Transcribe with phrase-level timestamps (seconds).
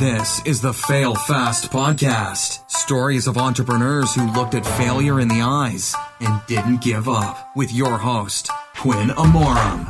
[0.00, 2.70] This is the Fail Fast Podcast.
[2.70, 7.54] Stories of entrepreneurs who looked at failure in the eyes and didn't give up.
[7.54, 9.84] With your host, Quinn Amorum.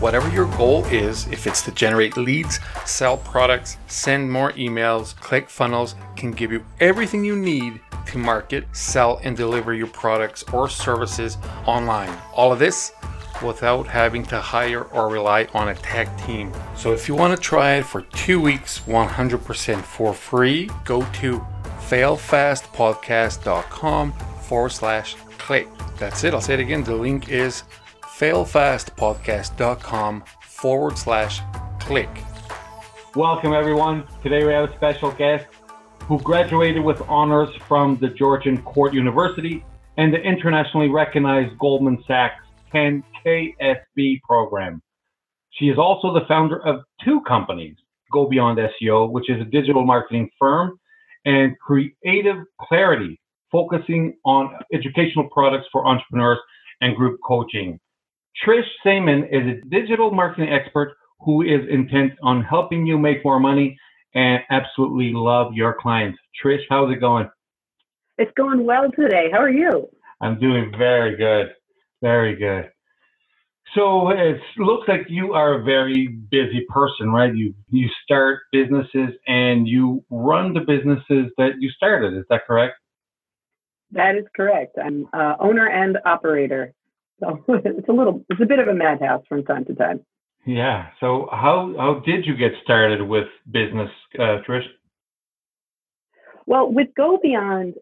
[0.00, 5.94] Whatever your goal is, if it's to generate leads, sell products, send more emails, ClickFunnels
[6.16, 11.38] can give you everything you need to market, sell, and deliver your products or services
[11.64, 12.12] online.
[12.34, 12.90] All of this
[13.42, 16.52] without having to hire or rely on a tech team.
[16.76, 21.46] So if you want to try it for two weeks 100% for free, go to
[21.88, 25.68] failfastpodcast.com forward slash click.
[25.98, 26.34] That's it.
[26.34, 26.82] I'll say it again.
[26.84, 27.64] The link is
[28.02, 31.40] failfastpodcast.com forward slash
[31.78, 32.08] click.
[33.14, 34.06] Welcome, everyone.
[34.22, 35.46] Today we have a special guest
[36.02, 39.64] who graduated with honors from the Georgian Court University
[39.96, 44.82] and the internationally recognized Goldman Sachs 10 KSB program.
[45.52, 47.76] She is also the founder of two companies,
[48.12, 50.78] Go Beyond SEO, which is a digital marketing firm,
[51.24, 53.20] and Creative Clarity,
[53.52, 56.38] focusing on educational products for entrepreneurs
[56.80, 57.78] and group coaching.
[58.44, 63.40] Trish Saman is a digital marketing expert who is intent on helping you make more
[63.40, 63.78] money
[64.14, 66.18] and absolutely love your clients.
[66.42, 67.28] Trish, how's it going?
[68.18, 69.28] It's going well today.
[69.30, 69.88] How are you?
[70.20, 71.52] I'm doing very good.
[72.02, 72.70] Very good.
[73.74, 77.34] So it looks like you are a very busy person, right?
[77.34, 82.16] You you start businesses and you run the businesses that you started.
[82.18, 82.74] Is that correct?
[83.92, 84.76] That is correct.
[84.84, 86.74] I'm uh, owner and operator.
[87.20, 90.00] So it's a little, it's a bit of a madhouse from time to time.
[90.46, 90.88] Yeah.
[91.00, 94.66] So how how did you get started with business, uh, Trish?
[96.46, 97.74] Well, with Go Beyond,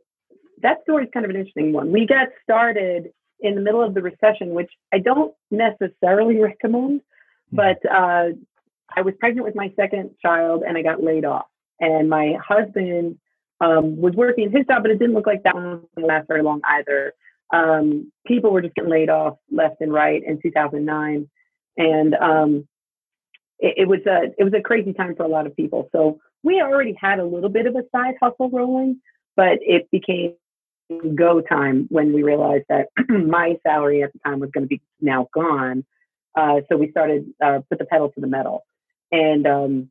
[0.61, 1.93] that story is kind of an interesting one.
[1.93, 7.03] We got started in the middle of the recession, which I don't necessarily recommend,
[7.51, 7.57] hmm.
[7.57, 8.31] but uh,
[8.97, 11.47] I was pregnant with my second child and I got laid off.
[11.81, 13.19] And my husband
[13.61, 16.15] um, was working his job, but it didn't look like that one was going to
[16.15, 17.13] last very long either.
[17.53, 21.29] Um, people were just getting laid off left and right in 2009,
[21.77, 22.69] and um,
[23.59, 25.89] it, it, was a it was a crazy time for a lot of people.
[25.93, 29.01] So we already had a little bit of a side hustle rolling,
[29.35, 30.35] but it became
[31.15, 34.81] go time when we realized that my salary at the time was going to be
[35.01, 35.85] now gone.
[36.35, 38.65] Uh, so we started uh, put the pedal to the metal,
[39.11, 39.91] and um,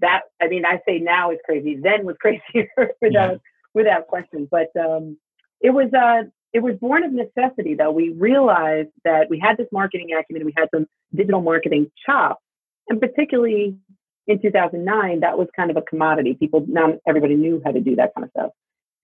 [0.00, 1.76] that I mean I say now is crazy.
[1.76, 2.68] Then was crazier
[3.00, 3.36] without yeah.
[3.74, 4.48] without question.
[4.50, 5.18] But um,
[5.60, 7.90] it was uh, it was born of necessity though.
[7.90, 12.42] We realized that we had this marketing acumen, we had some digital marketing chops,
[12.88, 13.76] and particularly
[14.26, 16.34] in 2009, that was kind of a commodity.
[16.38, 18.50] People, not everybody knew how to do that kind of stuff.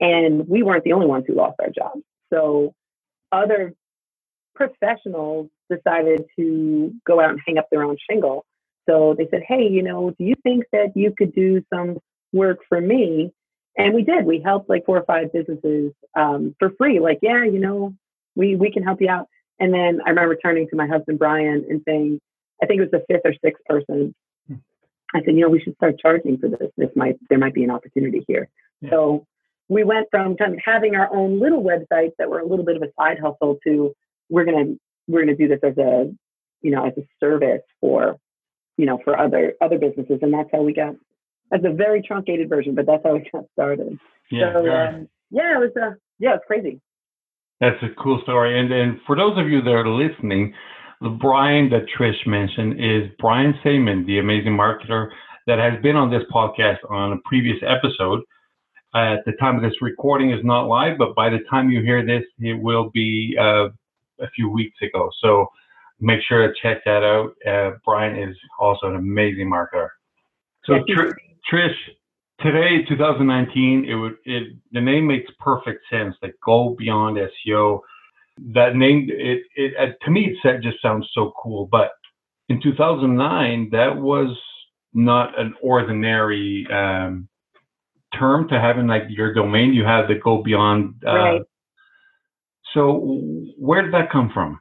[0.01, 2.03] And we weren't the only ones who lost our jobs.
[2.33, 2.75] So
[3.33, 3.75] other
[4.55, 8.45] professionals decided to go out and hang up their own shingle.
[8.89, 11.99] So they said, Hey, you know, do you think that you could do some
[12.33, 13.33] work for me?
[13.77, 14.25] And we did.
[14.25, 17.01] We helped like four or five businesses um, for free.
[17.01, 17.95] Like, yeah, you know,
[18.37, 19.29] we we can help you out.
[19.59, 22.21] And then I remember turning to my husband Brian and saying,
[22.63, 24.15] I think it was the fifth or sixth person.
[24.49, 24.57] Hmm.
[25.15, 26.71] I said, you know, we should start charging for this.
[26.77, 28.49] This might there might be an opportunity here.
[28.81, 28.91] Yeah.
[28.91, 29.27] So
[29.69, 32.77] we went from kind of having our own little websites that were a little bit
[32.77, 33.95] of a side hustle to
[34.29, 34.75] we're gonna
[35.09, 36.13] we're gonna do this as a
[36.63, 38.17] you know as a service for
[38.77, 40.19] you know for other other businesses.
[40.23, 40.95] And that's how we got
[41.51, 43.99] that's a very truncated version but that's how we got started.
[44.31, 46.81] Yeah so, um, yeah it was uh, yeah it's crazy.
[47.61, 48.59] That's a cool story.
[48.59, 50.55] And and for those of you that are listening
[51.01, 55.11] the Brian that Trish mentioned is Brian Saman, the amazing marketer
[55.47, 58.21] that has been on this podcast on a previous episode
[58.95, 62.05] at the time of this recording is not live, but by the time you hear
[62.05, 63.69] this, it will be uh,
[64.21, 65.11] a few weeks ago.
[65.21, 65.47] So
[66.01, 67.33] make sure to check that out.
[67.47, 69.89] Uh, Brian is also an amazing marketer.
[70.65, 71.13] So Tr-
[71.53, 71.75] Trish,
[72.41, 76.15] today, 2019, it would it the name makes perfect sense.
[76.23, 77.81] Like go beyond SEO.
[78.53, 81.69] That name, it it uh, to me, it just sounds so cool.
[81.71, 81.91] But
[82.49, 84.37] in 2009, that was
[84.93, 87.29] not an ordinary um,
[88.19, 89.73] term to having like your domain.
[89.73, 91.03] You have to go beyond.
[91.07, 91.43] Uh, right.
[92.75, 92.95] So
[93.59, 94.61] where did that come from?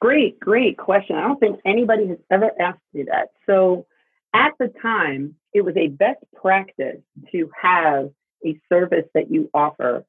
[0.00, 1.16] Great, great question.
[1.16, 3.28] I don't think anybody has ever asked me that.
[3.46, 3.86] So
[4.32, 7.00] at the time, it was a best practice
[7.32, 8.10] to have
[8.46, 10.04] a service that you offer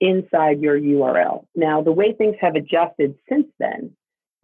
[0.00, 1.46] inside your URL.
[1.54, 3.92] Now, the way things have adjusted since then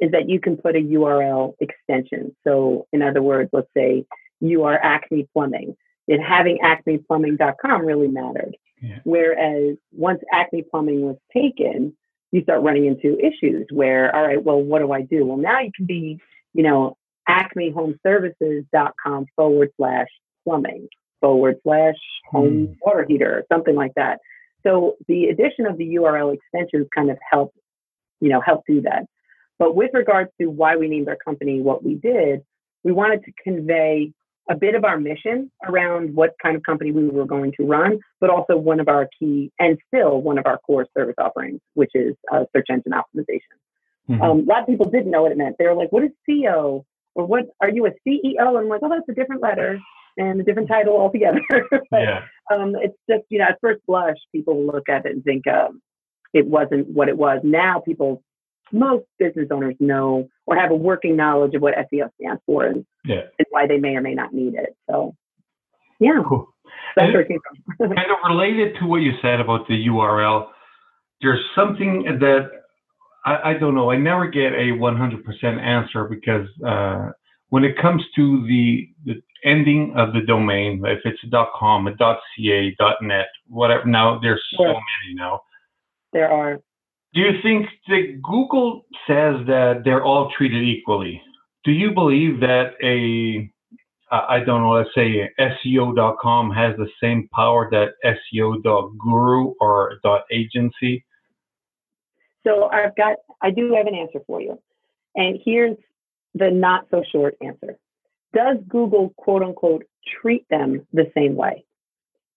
[0.00, 2.34] is that you can put a URL extension.
[2.44, 4.06] So, in other words, let's say
[4.40, 5.76] you are Acme Plumbing
[6.08, 8.56] that having acmeplumbing.com really mattered.
[8.82, 8.98] Yeah.
[9.04, 11.96] Whereas once Acme Plumbing was taken,
[12.32, 15.24] you start running into issues where, all right, well, what do I do?
[15.24, 16.18] Well, now you can be,
[16.52, 16.96] you know,
[17.28, 20.08] acmehomeservices.com forward slash
[20.44, 20.88] plumbing
[21.20, 21.94] forward slash
[22.30, 22.72] home Hmm.
[22.82, 24.20] water heater or something like that.
[24.62, 27.54] So the addition of the URL extensions kind of help,
[28.20, 29.06] you know, help do that.
[29.58, 32.42] But with regards to why we named our company what we did,
[32.82, 34.12] we wanted to convey
[34.50, 37.98] a bit of our mission around what kind of company we were going to run,
[38.20, 41.90] but also one of our key and still one of our core service offerings, which
[41.94, 43.40] is uh, search engine optimization.
[44.10, 44.20] Mhm.
[44.20, 45.56] Um, a lot of people didn't know what it meant.
[45.58, 48.80] They were like, "What is CEO?" or "What are you a CEO?" And I'm like,
[48.82, 49.80] "Oh, that's a different letter
[50.18, 51.40] and a different title altogether."
[51.90, 52.24] but, yeah.
[52.52, 55.80] um, it's just you know, at first blush, people look at it and think um,
[56.34, 57.40] it wasn't what it was.
[57.42, 58.22] Now, people,
[58.72, 62.84] most business owners know or have a working knowledge of what SEO stands for and,
[63.04, 63.22] Yeah.
[63.38, 64.76] and why they may or may not need it.
[64.90, 65.14] So,
[66.00, 66.48] yeah, Cool.
[66.96, 67.38] that's where it came
[67.78, 67.88] from.
[67.96, 70.48] kind of related to what you said about the URL,
[71.20, 72.50] there's something that
[73.24, 73.90] I, I don't know.
[73.90, 77.10] I never get a 100% answer because uh,
[77.48, 81.96] when it comes to the, the ending of the domain, if it's a .com, a
[81.96, 83.84] .ca, .net, whatever.
[83.86, 84.72] Now there's so Sure.
[84.74, 85.40] many now.
[86.12, 86.60] there are
[87.14, 91.22] Do you think that Google says that they're all treated equally?
[91.64, 93.50] Do you believe that a
[94.10, 99.98] I don't know, let's say SEO.com has the same power that SEO.guru or
[100.30, 101.04] .agency?
[102.46, 104.60] So I've got, I do have an answer for you.
[105.16, 105.76] And here's
[106.34, 107.76] the not so short answer.
[108.34, 109.84] Does Google quote unquote
[110.20, 111.64] treat them the same way?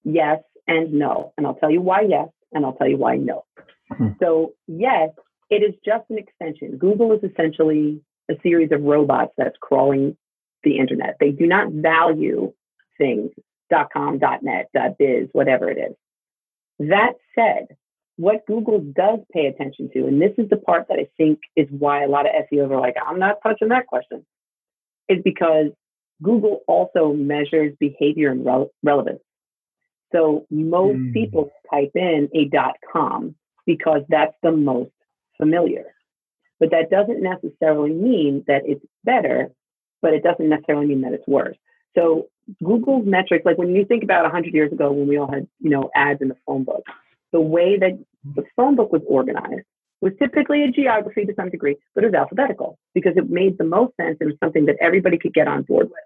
[0.04, 1.34] Yes and no.
[1.38, 3.44] And I'll tell you why yes, and I'll tell you why no.
[3.92, 4.10] Hmm.
[4.20, 5.10] So, yes,
[5.50, 6.78] it is just an extension.
[6.78, 10.18] Google is essentially a series of robots that's crawling
[10.64, 11.16] the internet.
[11.20, 12.54] They do not value
[12.98, 13.32] things
[13.94, 15.96] .com, .net, .biz, whatever it is.
[16.80, 17.68] That said,
[18.18, 21.68] what Google does pay attention to, and this is the part that I think is
[21.70, 24.26] why a lot of SEOs are like, I'm not touching that question,
[25.08, 25.68] is because
[26.24, 29.22] Google also measures behavior and rele- relevance.
[30.12, 31.14] So most Mm.
[31.14, 32.50] people type in a
[32.92, 33.36] .com
[33.68, 34.90] because that's the most
[35.40, 35.94] familiar.
[36.60, 39.52] But that doesn't necessarily mean that it's better,
[40.02, 41.58] but it doesn't necessarily mean that it's worse.
[41.96, 42.30] So
[42.64, 45.70] Google's metrics, like when you think about 100 years ago when we all had, you
[45.70, 46.84] know, ads in the phone book,
[47.32, 48.00] the way that
[48.36, 49.66] the phone book was organized
[50.02, 53.64] was typically a geography to some degree, but it was alphabetical because it made the
[53.64, 54.18] most sense.
[54.20, 55.98] And it was something that everybody could get on board with.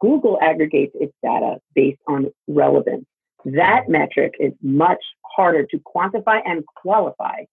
[0.00, 3.04] Google aggregates its data based on relevance.
[3.44, 5.02] That metric is much
[5.38, 7.44] harder to quantify and qualify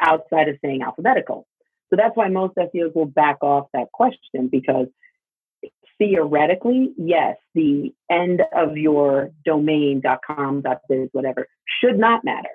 [0.00, 1.44] outside of saying alphabetical.
[1.90, 4.86] So that's why most SEOs will back off that question because
[5.98, 11.48] theoretically, yes, the end of your domain, .com, .biz, whatever,
[11.80, 12.48] should not matter.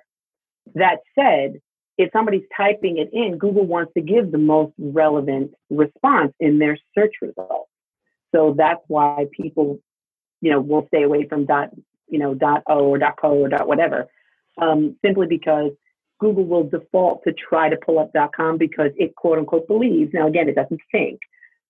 [0.73, 1.59] That said,
[1.97, 6.77] if somebody's typing it in, Google wants to give the most relevant response in their
[6.97, 7.69] search results.
[8.33, 9.79] So that's why people,
[10.41, 11.69] you know, will stay away from dot,
[12.07, 14.07] you know, dot o or dot co or dot whatever,
[14.61, 15.71] um, simply because
[16.19, 20.11] Google will default to try to pull up com because it quote unquote believes.
[20.13, 21.19] Now again, it doesn't think,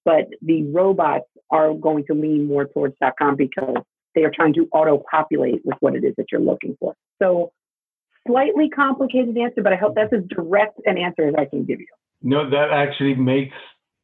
[0.03, 3.75] but the robots are going to lean more towards com because
[4.13, 6.95] they are trying to auto populate with what it is that you're looking for.
[7.21, 7.51] So
[8.27, 11.79] slightly complicated answer, but I hope that's as direct an answer as I can give
[11.79, 11.87] you.
[12.21, 13.55] No, that actually makes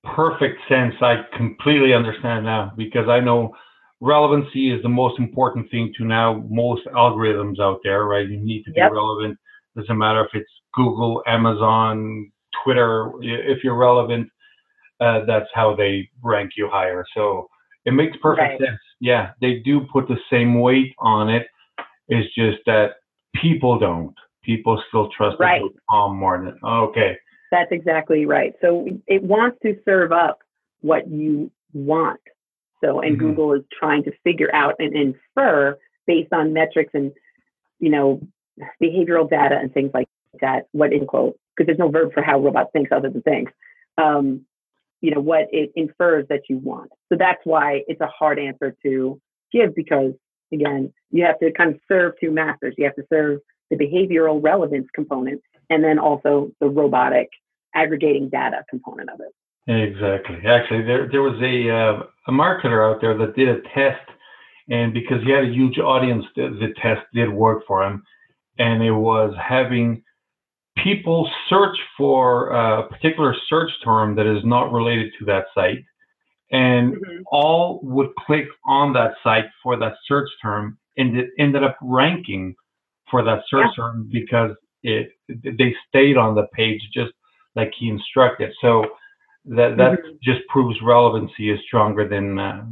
[0.04, 0.94] perfect sense.
[1.02, 3.56] I completely understand now because I know
[4.02, 8.28] relevancy is the most important thing to now most algorithms out there, right?
[8.28, 8.92] You need to be Yep.
[8.92, 9.38] relevant.
[9.76, 12.32] Doesn't matter if it's Google, Amazon,
[12.64, 13.12] Twitter.
[13.22, 14.30] If you're relevant,
[15.00, 17.06] uh, that's how they rank you higher.
[17.14, 17.48] So
[17.86, 18.60] it makes perfect Right.
[18.60, 18.80] sense.
[19.00, 21.48] Yeah, they do put the same weight on it.
[22.10, 22.96] It's just that
[23.36, 24.16] people don't.
[24.44, 25.62] People still trust the Right.
[25.90, 27.18] .com more than okay.
[27.52, 28.54] That's exactly right.
[28.62, 30.40] So it wants to serve up
[30.82, 32.20] what you want.
[32.84, 33.20] So, and Mhm.
[33.20, 37.12] Google is trying to figure out and infer based on metrics and,
[37.80, 38.22] you know,
[38.82, 40.08] behavioral data and things like
[40.42, 43.50] that, what in quote, because there's no verb for how robots think other than things,
[43.98, 44.46] um,
[45.02, 46.92] you know, what it infers that you want.
[47.10, 49.20] So that's why it's a hard answer to
[49.52, 50.14] give because,
[50.54, 52.76] again, you have to kind of serve two masters.
[52.78, 57.30] You have to serve the behavioral relevance component and then also the robotic
[57.74, 59.34] aggregating data component of it.
[59.68, 60.40] Exactly.
[60.46, 64.10] Actually, there there was a uh, a marketer out there that did a test,
[64.70, 68.04] and because he had a huge audience, the, the test did work for him,
[68.58, 70.04] and it was having
[70.78, 75.84] people search for a particular search term that is not related to that site,
[76.52, 76.96] and
[77.32, 82.56] all would click on that site for that search term, and it ended up ranking
[83.12, 83.84] for that search Yeah.
[83.84, 87.12] term because it they stayed on the page just
[87.56, 88.52] like he instructed.
[88.62, 88.86] So
[89.46, 90.18] that that mm-hmm.
[90.24, 92.66] just proves relevancy is stronger than uh,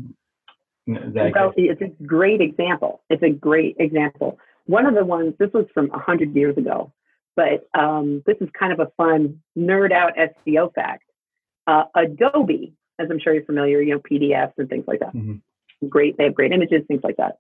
[0.87, 1.31] that.
[1.35, 3.01] Well, it's a great example.
[3.09, 4.39] It's a great example.
[4.65, 6.93] One of the ones, this was from 100 years ago,
[7.35, 11.03] but um, this is kind of a fun nerd out SEO fact.
[11.65, 15.13] Uh, Adobe, as I'm sure you're familiar, you know, PDFs and things like that.
[15.15, 15.87] Mm-hmm.
[15.87, 17.39] Great, they have great images, things like that.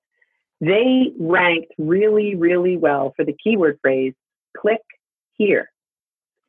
[0.61, 4.13] They ranked really, really well for the keyword phrase
[4.57, 4.81] click
[5.37, 5.71] here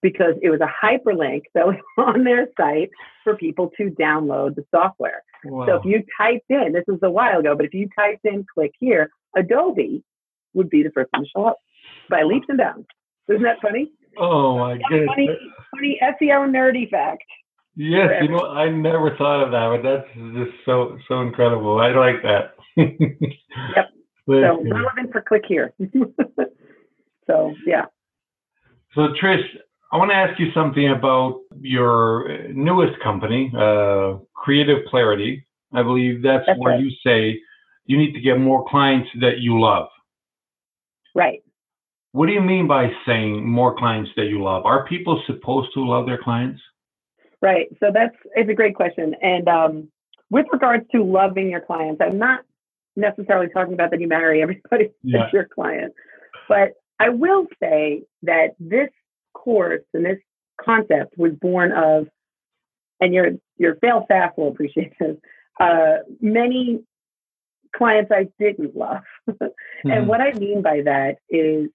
[0.03, 2.91] because it was a hyperlink that was on their site
[3.25, 5.23] for people to download the software.
[5.45, 5.67] Wow.
[5.67, 8.45] So if you typed in, this was a while ago, but if you typed in
[8.53, 10.03] click here, Adobe
[10.55, 11.59] would be the first one to show up
[12.09, 12.87] by leaps and bounds.
[13.29, 13.93] Isn't that funny?
[14.19, 15.09] Oh my goodness.
[15.09, 15.29] Funny,
[15.71, 17.23] funny SEO nerdy fact.
[17.77, 21.81] Yes, you know, I never thought of that, but that's just so so incredible.
[21.81, 22.55] I like that.
[22.77, 23.91] yep.
[24.27, 25.73] So relevant for click here.
[27.27, 27.85] so yeah.
[28.95, 29.45] So Trish,
[29.93, 35.45] I want to ask you something about your newest company, uh, Creative Clarity.
[35.73, 36.81] I believe that's, that's where right.
[36.81, 37.41] you say
[37.87, 39.89] you need to get more clients that you love.
[41.15, 41.43] Right.
[42.13, 44.65] What do you mean by saying more clients that you love?
[44.65, 46.61] Are people supposed to love their clients?
[47.43, 47.67] Right.
[47.81, 49.15] So that's it's a great question.
[49.23, 49.89] And um,
[50.31, 52.41] with regards to loving your clients, I'm not
[52.95, 55.27] necessarily talking about that you marry everybody yeah.
[55.27, 55.95] as your client,
[56.49, 58.91] but I will say that this
[59.33, 60.19] course and this
[60.63, 62.07] concept was born of,
[63.01, 65.17] and your your fail fast will appreciate this.
[65.59, 66.83] Uh, many
[67.77, 69.91] clients I didn't love, mm-hmm.
[69.91, 71.71] and what I mean by that is,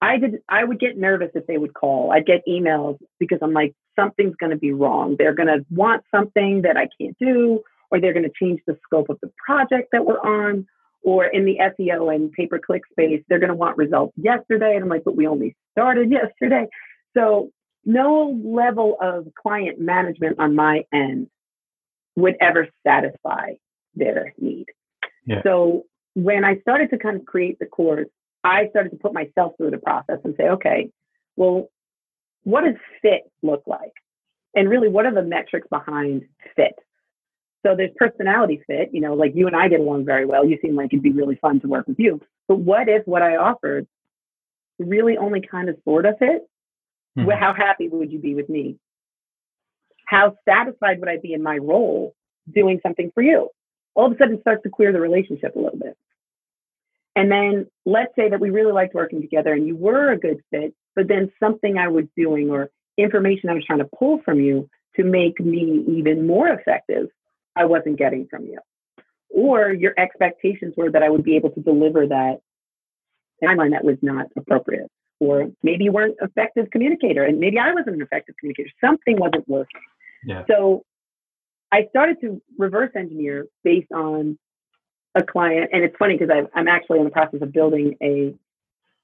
[0.00, 2.12] I did I would get nervous if they would call.
[2.12, 5.16] I'd get emails because I'm like something's going to be wrong.
[5.18, 7.60] They're going to want something that I can't do,
[7.90, 10.66] or they're going to change the scope of the project that we're on,
[11.02, 14.74] or in the SEO and pay per click space, they're going to want results yesterday.
[14.74, 16.66] And I'm like, but we only started yesterday.
[17.16, 17.50] So
[17.84, 21.28] no level of client management on my end
[22.16, 23.54] would ever satisfy
[23.94, 24.66] their need.
[25.26, 25.42] Yeah.
[25.42, 28.08] So when I started to kind of create the course,
[28.44, 30.90] I started to put myself through the process and say, okay,
[31.36, 31.70] well,
[32.42, 33.92] what does fit look like?
[34.54, 36.24] And really, what are the metrics behind
[36.56, 36.74] fit?
[37.64, 40.46] So there's personality fit, you know, like you and I get along very well.
[40.46, 42.20] You seem like it'd be really fun to work with you.
[42.48, 43.86] But what if what I offered
[44.78, 46.48] really only kind of sort of fit?
[47.18, 47.26] Mm-hmm.
[47.26, 48.78] Well, how happy would you be with me?
[50.06, 52.14] How satisfied would I be in my role
[52.52, 53.50] doing something for you?
[53.94, 55.96] All of a sudden, it starts to queer the relationship a little bit.
[57.14, 60.42] And then let's say that we really liked working together and you were a good
[60.50, 64.40] fit, but then something I was doing or information I was trying to pull from
[64.40, 67.08] you to make me even more effective
[67.56, 68.58] I wasn't getting from you.
[69.28, 72.40] Or your expectations were that I would be able to deliver that
[73.42, 74.90] timeline that was not appropriate.
[75.20, 78.70] Or maybe you weren't effective communicator and maybe I wasn't an effective communicator.
[78.80, 79.80] Something wasn't working.
[80.24, 80.44] Yeah.
[80.48, 80.84] So
[81.72, 84.38] I started to reverse engineer based on
[85.14, 85.70] a client.
[85.72, 88.34] And it's funny because I'm actually in the process of building a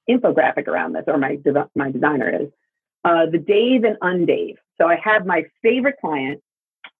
[0.09, 1.37] infographic around this, or my,
[1.75, 2.49] my designer is.
[3.03, 4.55] Uh, the Dave and Undave.
[4.79, 6.41] So I have my favorite client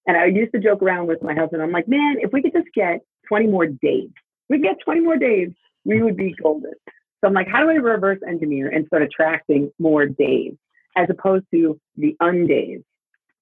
[0.07, 1.61] and I used to joke around with my husband.
[1.61, 4.13] I'm like, man, if we could just get 20 more Daves,
[4.49, 6.73] we get 20 more Daves, we would be golden.
[7.19, 10.57] So I'm like, how do I reverse engineer and start attracting more Daves
[10.95, 12.83] as opposed to the undaves,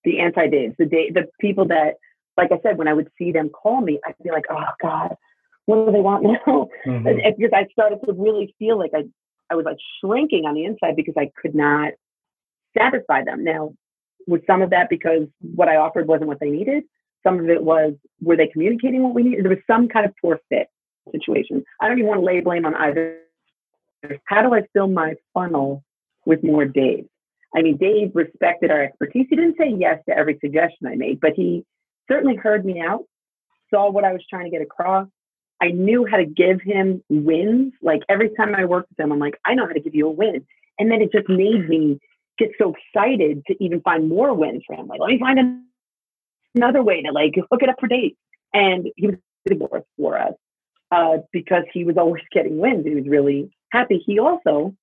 [0.03, 1.95] the anti-Daves, the day, the people that,
[2.35, 5.15] like I said, when I would see them call me, I'd be like, oh God,
[5.65, 6.69] what do they want now?
[6.85, 7.03] Mm-hmm.
[7.37, 9.03] Because I started to really feel like I,
[9.51, 11.93] I was like shrinking on the inside because I could not
[12.77, 13.43] satisfy them.
[13.43, 13.73] Now,
[14.27, 16.83] was some of that because what I offered wasn't what they needed.
[17.23, 19.45] Some of it was were they communicating what we needed?
[19.45, 20.67] There was some kind of poor fit
[21.11, 21.63] situation.
[21.79, 23.19] I don't even want to lay blame on either.
[24.25, 25.83] How do I fill my funnel
[26.25, 27.07] with more Dave?
[27.55, 29.27] I mean, Dave respected our expertise.
[29.29, 31.65] He didn't say yes to every suggestion I made, but he
[32.09, 33.05] certainly heard me out,
[33.73, 35.07] saw what I was trying to get across.
[35.61, 37.73] I knew how to give him wins.
[37.81, 40.07] Like every time I worked with him, I'm like, I know how to give you
[40.07, 40.45] a win.
[40.77, 41.99] And then it just made me
[42.37, 44.87] get so excited to even find more wins for him.
[44.87, 45.61] Like, let me find
[46.55, 48.17] another way to like hook it up for dates.
[48.53, 49.17] And he was
[49.59, 50.33] worth for us
[50.91, 52.85] uh, because he was always getting wins.
[52.85, 54.01] He was really happy.
[54.05, 54.75] He also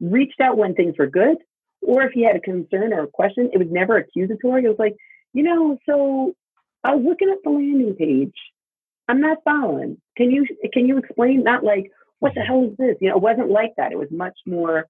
[0.00, 1.36] reached out when things were good,
[1.82, 4.64] or if he had a concern or a question, it was never accusatory.
[4.64, 4.96] It was like,
[5.32, 6.34] you know, so
[6.84, 8.34] I was looking at the landing page.
[9.08, 10.00] I'm not following.
[10.16, 11.42] Can you can you explain?
[11.42, 12.96] Not like what the hell is this?
[13.00, 13.92] You know, it wasn't like that.
[13.92, 14.86] It was much more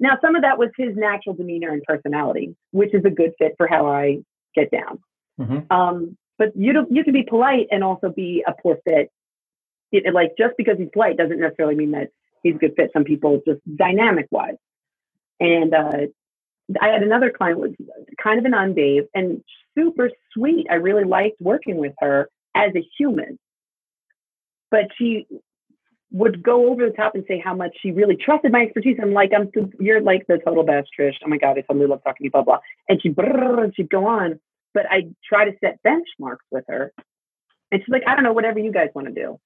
[0.00, 3.52] now, some of that was his natural demeanor and personality, which is a good fit
[3.58, 4.18] for how I
[4.54, 4.98] get down.
[5.38, 5.70] Mm-hmm.
[5.70, 9.10] Um, but you don't, you can be polite and also be a poor fit.
[9.92, 12.08] It, it, like just because he's polite doesn't necessarily mean that
[12.42, 12.90] he's a good fit.
[12.94, 14.54] Some people just dynamic wise.
[15.38, 16.06] And uh,
[16.80, 17.72] I had another client was
[18.22, 19.42] kind of an undave and
[19.76, 20.66] super sweet.
[20.70, 23.38] I really liked working with her as a human.
[24.70, 25.26] But she
[26.12, 28.98] would go over the top and say how much she really trusted my expertise.
[29.00, 31.14] I'm like, I'm you're like the total best, Trish.
[31.24, 32.58] Oh my god, I totally love talking to you, blah blah.
[32.88, 34.40] And she and she'd go on.
[34.72, 36.92] But I try to set benchmarks with her,
[37.70, 39.38] and she's like, I don't know, whatever you guys want to do.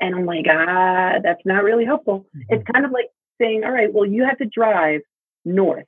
[0.00, 2.26] And I'm like, ah, that's not really helpful.
[2.36, 2.54] Mm-hmm.
[2.54, 3.08] It's kind of like
[3.40, 5.00] saying, all right, well, you have to drive
[5.44, 5.86] north.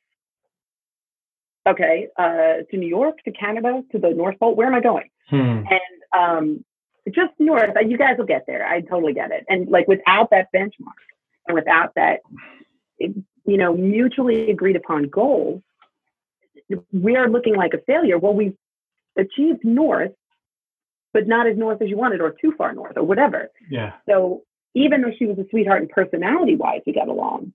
[1.66, 4.56] Okay, uh, to New York, to Canada, to the North Pole.
[4.56, 5.08] Where am I going?
[5.30, 5.62] Hmm.
[5.70, 6.64] And um,
[7.08, 7.70] just north.
[7.84, 8.66] You guys will get there.
[8.66, 9.44] I totally get it.
[9.48, 11.00] And like without that benchmark
[11.46, 12.20] and without that,
[12.98, 15.62] you know, mutually agreed upon goal,
[16.92, 18.18] we are looking like a failure.
[18.18, 18.56] Well, we've
[19.18, 20.12] achieved north,
[21.12, 23.48] but not as north as you wanted, or too far north, or whatever.
[23.68, 23.92] Yeah.
[24.08, 24.42] So
[24.74, 27.52] even though she was a sweetheart and personality wise, we got along.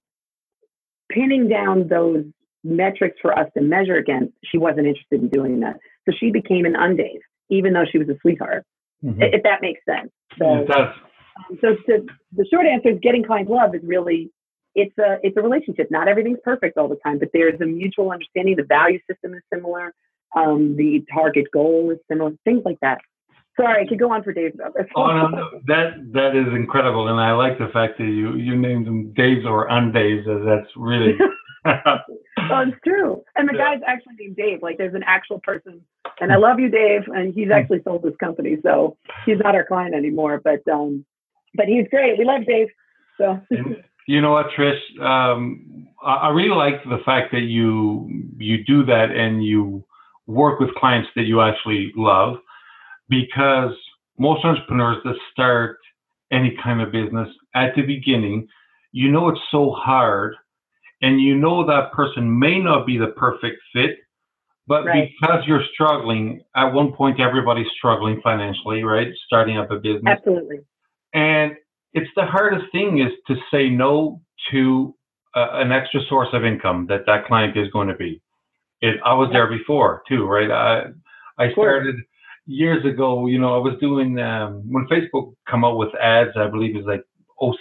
[1.09, 2.25] Pinning down those
[2.63, 5.77] metrics for us to measure against, she wasn't interested in doing that.
[6.05, 8.65] So she became an undave, even though she was a sweetheart
[9.03, 9.21] mm-hmm.
[9.21, 10.11] if that makes sense.
[10.37, 10.93] So, it does.
[11.49, 14.31] Um, so to, the short answer is getting client love is really
[14.75, 15.87] it's a it's a relationship.
[15.89, 18.55] Not everything's perfect all the time, but there's a mutual understanding.
[18.55, 19.93] The value system is similar.
[20.35, 22.31] Um, the target goal is similar.
[22.45, 22.99] Things like that.
[23.59, 24.85] Sorry, I could go on for days about this.
[24.95, 28.55] Oh no, no, that that is incredible, and I like the fact that you you
[28.55, 30.27] named them Daves or Undaves.
[30.27, 31.13] That's really
[32.49, 33.23] oh, it's true.
[33.35, 33.75] And the yeah.
[33.75, 34.59] guy's actually named Dave.
[34.61, 35.81] Like there's an actual person.
[36.19, 37.01] And I love you, Dave.
[37.07, 40.41] And he's actually sold this company, so he's not our client anymore.
[40.43, 41.05] But um,
[41.55, 42.17] but he's great.
[42.17, 42.67] We love Dave.
[43.17, 43.41] So.
[44.07, 44.79] you know what, Trish?
[45.01, 49.83] Um, I, I really like the fact that you you do that and you
[50.25, 52.37] work with clients that you actually love,
[53.09, 53.71] because
[54.17, 55.77] most entrepreneurs that start
[56.31, 58.47] any kind of business at the beginning,
[58.91, 60.35] you know it's so hard
[61.01, 63.97] and you know that person may not be the perfect fit,
[64.67, 65.11] but right.
[65.19, 69.07] because you're struggling, at one point everybody's struggling financially, right?
[69.25, 70.17] Starting up a business.
[70.17, 70.59] Absolutely.
[71.13, 71.53] And
[71.93, 74.93] it's the hardest thing is to say no to
[75.35, 78.21] uh, an extra source of income that that client is going to be.
[78.81, 80.51] It, I was there before too, right?
[80.51, 80.83] I
[81.37, 81.95] I started
[82.45, 83.27] years ago.
[83.27, 86.31] You know, I was doing um, when Facebook come out with ads.
[86.35, 87.03] I believe it was like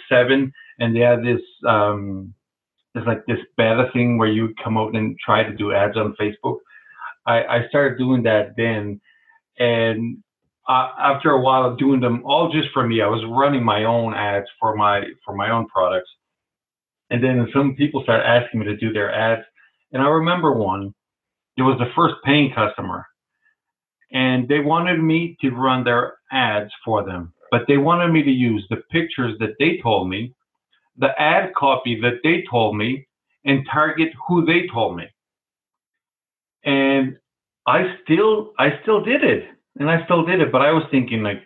[0.09, 2.33] 07, and they had this um,
[2.97, 6.15] there's like this beta thing where you come out and try to do ads on
[6.19, 6.57] Facebook.
[7.27, 8.99] I, I started doing that then,
[9.59, 10.17] and
[10.67, 13.83] uh, after a while of doing them all just for me, I was running my
[13.83, 16.09] own ads for my for my own products,
[17.11, 19.45] and then some people started asking me to do their ads,
[19.91, 20.93] and I remember one.
[21.55, 23.05] It was the first paying customer,
[24.11, 28.31] and they wanted me to run their ads for them, but they wanted me to
[28.31, 30.33] use the pictures that they told me
[30.97, 33.07] the ad copy that they told me
[33.45, 35.05] and target who they told me.
[36.63, 37.17] And
[37.65, 39.45] I still I still did it.
[39.79, 41.41] And I still did it, but I was thinking like,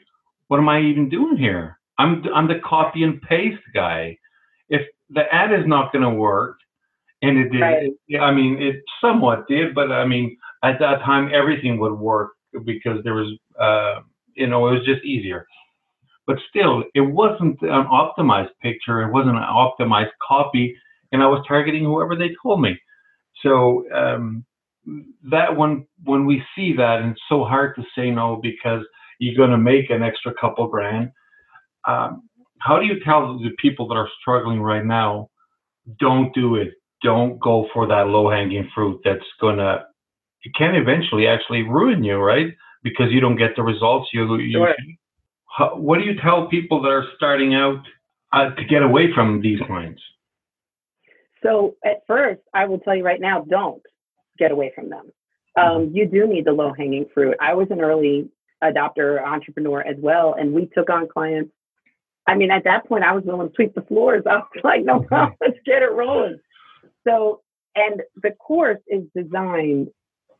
[0.48, 1.78] what am I even doing here?
[1.98, 4.18] I'm I'm the copy and paste guy.
[4.70, 6.58] If the ad is not going to work,
[7.22, 7.92] and it did, right.
[8.08, 12.32] it, I mean, it somewhat did, but I mean, at that time everything would work
[12.66, 14.02] because there was, uh,
[14.34, 15.46] you know, it was just easier
[16.28, 19.02] but still, it wasn't an optimized picture.
[19.02, 20.76] It wasn't an optimized copy,
[21.12, 22.80] and I was targeting whoever they told me.
[23.44, 24.46] So um,
[25.30, 28.84] that when when we see that, and it's so hard to say no because
[29.20, 31.12] you're going to make an extra couple grand.
[31.88, 32.24] Um,
[32.60, 35.30] how do you tell the people that are struggling right now,
[36.00, 36.70] don't do it.
[37.04, 39.02] Don't go for that low hanging fruit.
[39.04, 39.86] That's gonna
[40.44, 42.48] it can eventually actually ruin you, right?
[42.84, 44.76] Because you don't get the results you you sure
[45.56, 47.84] how, what do you tell people that are starting out
[48.34, 50.02] uh, to get away from these clients?
[51.44, 53.82] So at first, I will tell you right now, don't
[54.38, 55.12] get away from them.
[55.58, 57.36] Um, you do need the low hanging fruit.
[57.42, 58.30] I was an early
[58.64, 61.52] adopter entrepreneur as well, and we took on clients.
[62.28, 64.24] I mean, at that point, I was willing to sweep the floors.
[64.30, 66.40] I was like, no problem, let's get it rolling.
[67.06, 67.42] So,
[67.76, 69.90] and the course is designed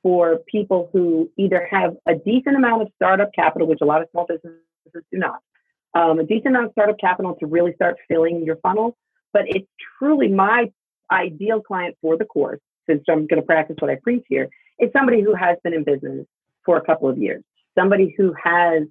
[0.04, 4.08] for people who either have a decent amount of startup capital, which a lot of
[4.12, 4.62] small businesses
[4.92, 5.40] businesses do not.
[5.94, 8.98] Um, a decent amount of startup capital to really start filling your funnel.
[9.34, 10.72] But it's truly my
[11.12, 14.50] ideal client for the course, since I'm going to practice what I preach here,
[14.80, 16.26] is somebody who has been in business
[16.66, 17.44] for a couple of years,
[17.78, 18.84] somebody who has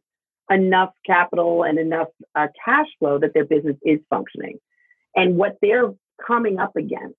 [0.50, 4.58] enough capital and enough uh, cash flow that their business is functioning.
[5.14, 5.92] And what they're
[6.26, 7.16] coming up against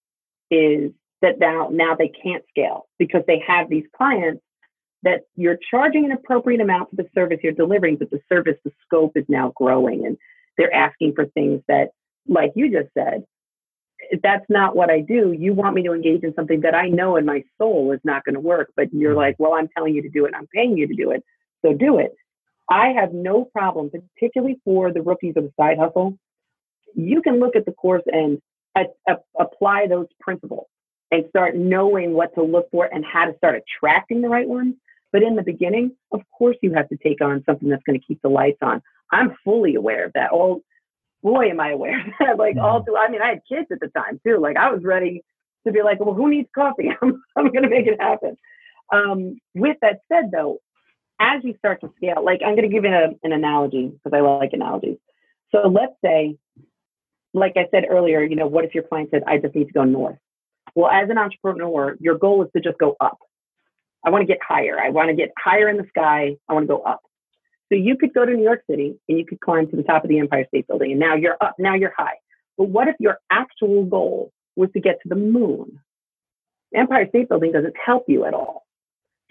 [0.49, 0.91] is
[1.21, 4.41] that now now they can't scale because they have these clients
[5.03, 8.71] that you're charging an appropriate amount for the service you're delivering, but the service, the
[8.85, 10.17] scope is now growing and
[10.57, 11.89] they're asking for things that,
[12.27, 13.23] like you just said,
[14.23, 15.31] that's not what I do.
[15.31, 18.23] You want me to engage in something that I know in my soul is not
[18.25, 19.19] going to work, but you're mm-hmm.
[19.19, 20.33] like, well, I'm telling you to do it.
[20.35, 21.23] I'm paying you to do it.
[21.63, 22.13] So do it.
[22.69, 26.17] I have no problem, particularly for the rookies of the side hustle.
[26.95, 28.41] You can look at the course and
[28.75, 30.67] a, a, apply those principles
[31.11, 34.75] and start knowing what to look for and how to start attracting the right ones.
[35.11, 38.05] But in the beginning, of course, you have to take on something that's going to
[38.05, 38.81] keep the lights on.
[39.11, 40.31] I'm fully aware of that.
[40.31, 40.63] All
[41.23, 42.37] boy, am I aware of that.
[42.37, 42.85] like all mm-hmm.
[42.85, 44.37] through, I mean, I had kids at the time too.
[44.37, 45.23] Like I was ready
[45.65, 46.89] to be like, well, who needs coffee?
[47.01, 48.37] I'm, I'm going to make it happen.
[48.93, 50.59] Um, with that said, though,
[51.19, 54.17] as you start to scale, like I'm going to give you a, an analogy because
[54.17, 54.97] I like analogies.
[55.51, 56.37] So let's say,
[57.33, 59.73] like I said earlier, you know, what if your client said, I just need to
[59.73, 60.17] go north?
[60.75, 63.19] Well, as an entrepreneur, your goal is to just go up.
[64.03, 64.79] I want to get higher.
[64.79, 66.35] I want to get higher in the sky.
[66.49, 67.01] I want to go up.
[67.69, 70.03] So you could go to New York City and you could climb to the top
[70.03, 72.15] of the Empire State Building, and now you're up, now you're high.
[72.57, 75.79] But what if your actual goal was to get to the moon?
[76.75, 78.65] Empire State Building doesn't help you at all.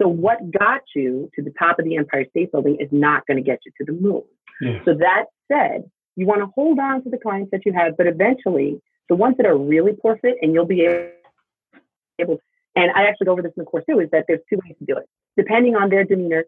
[0.00, 3.37] So what got you to the top of the Empire State Building is not going
[3.37, 4.22] to get you to the moon.
[4.62, 4.83] Yeah.
[4.87, 8.06] So that said, you want to hold on to the clients that you have, but
[8.06, 8.80] eventually
[9.11, 10.88] the ones that are really poor fit, and you'll be
[12.18, 12.40] able.
[12.81, 14.75] And I actually go over this in the course too, is that there's two ways
[14.79, 15.07] to do it.
[15.37, 16.45] Depending on their demeanor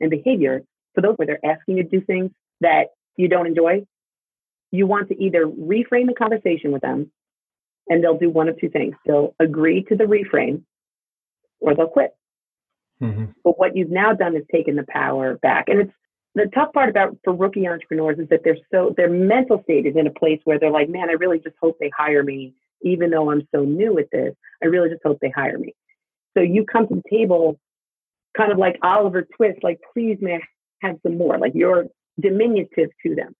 [0.00, 0.62] and behavior,
[0.94, 2.30] for those where they're asking you to do things
[2.60, 3.84] that you don't enjoy,
[4.70, 7.10] you want to either reframe the conversation with them
[7.88, 8.94] and they'll do one of two things.
[9.06, 10.62] They'll agree to the reframe
[11.60, 12.14] or they'll quit.
[13.00, 13.24] Mm-hmm.
[13.42, 15.68] But what you've now done is taken the power back.
[15.68, 15.92] And it's
[16.34, 19.96] the tough part about for rookie entrepreneurs is that they're so their mental state is
[19.96, 23.10] in a place where they're like, man, I really just hope they hire me, even
[23.10, 24.34] though I'm so new at this.
[24.62, 25.74] I really just hope they hire me.
[26.36, 27.58] So you come to the table
[28.36, 31.38] kind of like Oliver Twist, like, please, may I have some more.
[31.38, 31.86] Like you're
[32.20, 33.34] diminutive to them.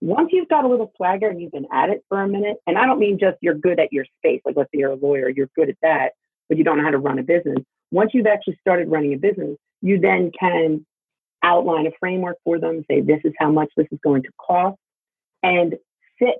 [0.00, 2.78] Once you've got a little swagger and you've been at it for a minute, and
[2.78, 5.28] I don't mean just you're good at your space, like let's say you're a lawyer,
[5.28, 6.10] you're good at that,
[6.48, 7.58] but you don't know how to run a business.
[7.90, 10.84] Once you've actually started running a business, you then can
[11.42, 14.76] outline a framework for them, say this is how much this is going to cost,
[15.42, 15.74] and
[16.20, 16.36] sit.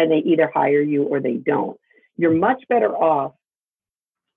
[0.00, 1.78] And they either hire you or they don't.
[2.16, 3.32] You're much better off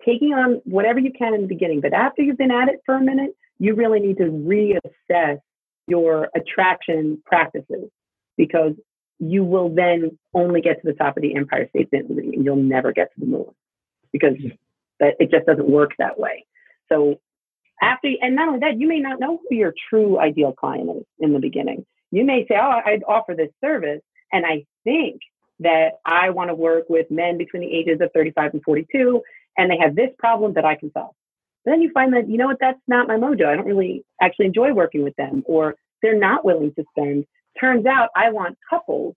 [0.06, 2.95] taking on whatever you can in the beginning, but after you've been at it for
[2.95, 5.39] a minute, you really need to reassess
[5.88, 7.89] your attraction practices
[8.36, 8.73] because
[9.19, 12.58] you will then only get to the top of the Empire State Building and you'll
[12.58, 13.45] never get to the moon
[14.12, 14.34] because
[14.99, 16.45] it just doesn't work that way.
[16.91, 17.21] So
[17.82, 21.04] after and not only that, you may not know who your true ideal client is
[21.19, 21.86] in the beginning.
[22.12, 25.21] You may say, "Oh, I'd offer this service, and I think
[25.60, 29.22] that I want to work with men between the ages of 35 and 42,
[29.58, 31.13] and they have this problem that I can solve."
[31.66, 33.46] then you find that, you know what, that's not my mojo.
[33.46, 37.26] I don't really actually enjoy working with them, or they're not willing to spend.
[37.60, 39.16] Turns out I want couples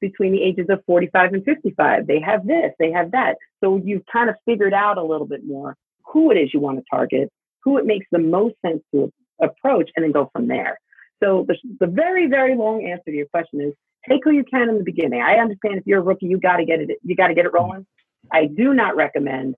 [0.00, 2.06] between the ages of 45 and 55.
[2.06, 3.36] They have this, they have that.
[3.62, 6.78] So you've kind of figured out a little bit more who it is you want
[6.78, 7.30] to target,
[7.64, 10.78] who it makes the most sense to approach, and then go from there.
[11.22, 13.74] So the, the very, very long answer to your question is
[14.08, 15.22] take who you can in the beginning.
[15.22, 17.46] I understand if you're a rookie, you got to get it, you got to get
[17.46, 17.86] it rolling.
[18.32, 19.54] I do not recommend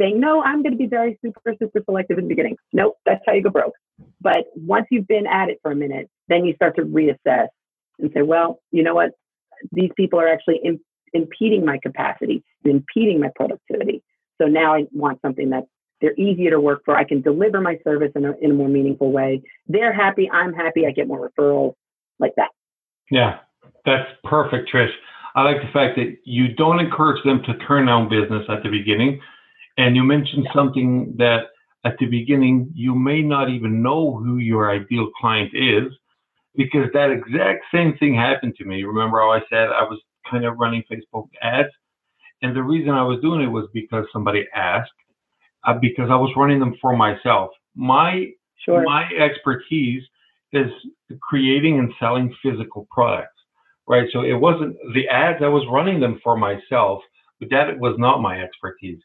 [0.00, 2.56] saying, no, I'm going to be very super, super selective in the beginning.
[2.72, 3.74] Nope, that's how you go broke.
[4.20, 7.48] But once you've been at it for a minute, then you start to reassess
[7.98, 9.10] and say, well, you know what?
[9.72, 10.78] These people are actually in,
[11.12, 14.02] impeding my capacity impeding my productivity.
[14.40, 15.64] So now I want something that
[16.00, 16.96] they're easier to work for.
[16.96, 19.42] I can deliver my service in a, in a more meaningful way.
[19.66, 20.30] They're happy.
[20.30, 20.86] I'm happy.
[20.86, 21.74] I get more referrals
[22.20, 22.50] like that.
[23.10, 23.38] Yeah,
[23.88, 24.92] that's perfect, Trish.
[25.34, 28.68] I like the fact that you don't encourage them to turn down business at the
[28.68, 29.20] beginning.
[29.76, 31.44] And you mentioned something that
[31.84, 35.92] at the beginning, you may not even know who your ideal client is
[36.56, 38.82] because that exact same thing happened to me.
[38.82, 41.68] Remember how I said I was kind of running Facebook ads?
[42.42, 44.90] And the reason I was doing it was because somebody asked,
[45.66, 47.50] uh, because I was running them for myself.
[47.74, 48.26] My
[48.64, 48.82] sure.
[48.82, 50.02] my expertise
[50.52, 50.70] is
[51.20, 53.37] creating and selling physical products,
[53.88, 54.08] right?
[54.12, 57.02] So it wasn't the ads I was running them for myself,
[57.40, 59.00] but that was not my expertise.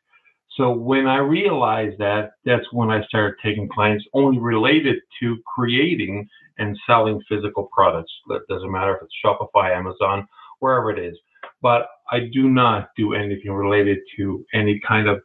[0.57, 6.27] So when I realized that, that's when I started taking clients only related to creating
[6.59, 8.11] and selling physical products.
[8.27, 10.27] That doesn't matter if it's Shopify, Amazon,
[10.59, 11.17] wherever it is.
[11.61, 15.21] But I do not do anything related to any kind of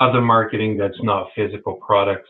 [0.00, 2.28] other marketing that's not physical products.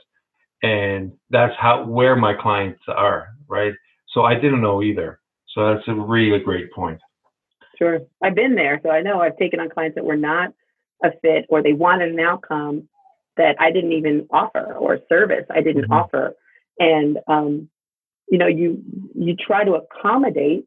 [0.62, 3.74] And that's how where my clients are, right?
[4.14, 5.20] So I didn't know either.
[5.54, 7.00] So that's a really great point.
[7.78, 8.00] Sure.
[8.22, 8.80] I've been there.
[8.82, 10.52] So I know I've taken on clients that were not
[11.04, 12.88] a fit or they wanted an outcome
[13.36, 15.92] that I didn't even offer or service I didn't mm-hmm.
[15.92, 16.34] offer.
[16.78, 17.68] And um,
[18.28, 18.82] you know, you
[19.14, 20.66] you try to accommodate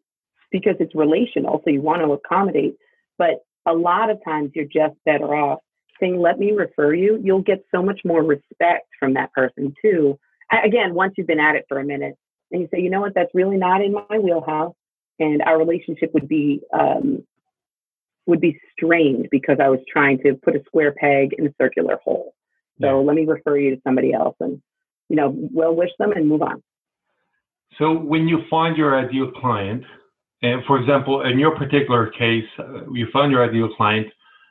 [0.51, 2.75] because it's relational, so you want to accommodate,
[3.17, 5.59] but a lot of times you're just better off
[5.99, 7.19] saying, let me refer you.
[7.23, 10.19] You'll get so much more respect from that person too.
[10.51, 12.15] Again, once you've been at it for a minute
[12.51, 14.73] and you say, you know what, that's really not in my wheelhouse.
[15.19, 17.23] And our relationship would be um,
[18.25, 21.99] would be strained because I was trying to put a square peg in a circular
[22.03, 22.33] hole.
[22.81, 23.05] So yeah.
[23.07, 24.61] let me refer you to somebody else and,
[25.09, 26.63] you know, well wish them and move on.
[27.77, 29.83] So when you find your ideal client,
[30.41, 34.07] and for example, in your particular case, uh, you found your ideal client.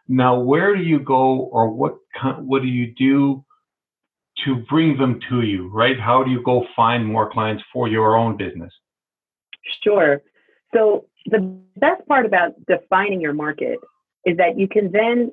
[0.08, 3.44] Now, where do you go, or what kind, what do you do
[4.44, 5.68] to bring them to you?
[5.68, 5.98] Right?
[5.98, 8.72] How do you go find more clients for your own business?
[9.82, 10.22] Sure.
[10.74, 11.40] So the
[11.76, 13.78] best part about defining your market
[14.24, 15.32] is that you can then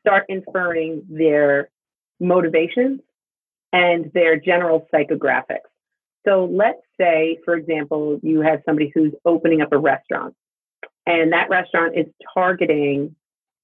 [0.00, 1.70] start inferring their
[2.20, 3.00] motivations
[3.72, 5.70] and their general psychographics.
[6.26, 10.34] So let's say, for example, you have somebody who's opening up a restaurant,
[11.06, 13.14] and that restaurant is targeting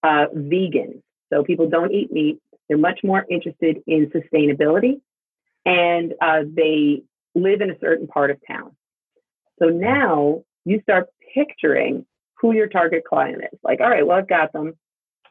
[0.02, 1.00] uh, vegans.
[1.32, 2.38] So people don't eat meat.
[2.70, 5.00] They're much more interested in sustainability,
[5.66, 7.02] and uh, they
[7.34, 8.76] live in a certain part of town.
[9.58, 12.06] So now you start picturing
[12.40, 13.58] who your target client is.
[13.64, 14.74] Like, all right, well, I've got them.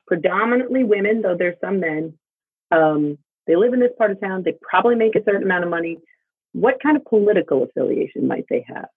[0.06, 2.14] Predominantly women, though there's some men.
[2.72, 4.44] Um, they live in this part of town.
[4.44, 5.98] They probably make a certain amount of money.
[6.52, 8.90] What kind of political affiliation might they have?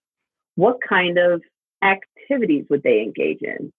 [0.57, 1.43] What kind of
[1.81, 3.73] activities would they engage in?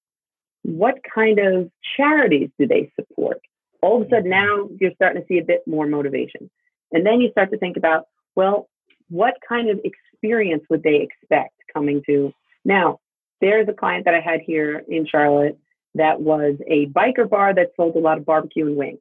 [0.62, 3.42] What kind of charities do they support?
[3.84, 6.50] All of a sudden, now you're starting to see a bit more motivation.
[6.94, 8.70] And then you start to think about, well,
[9.10, 12.32] what kind of experience would they expect coming to?
[12.64, 13.00] Now,
[13.42, 15.60] there's a client that I had here in Charlotte
[15.96, 19.00] that was a biker bar that sold a lot of barbecue and wings.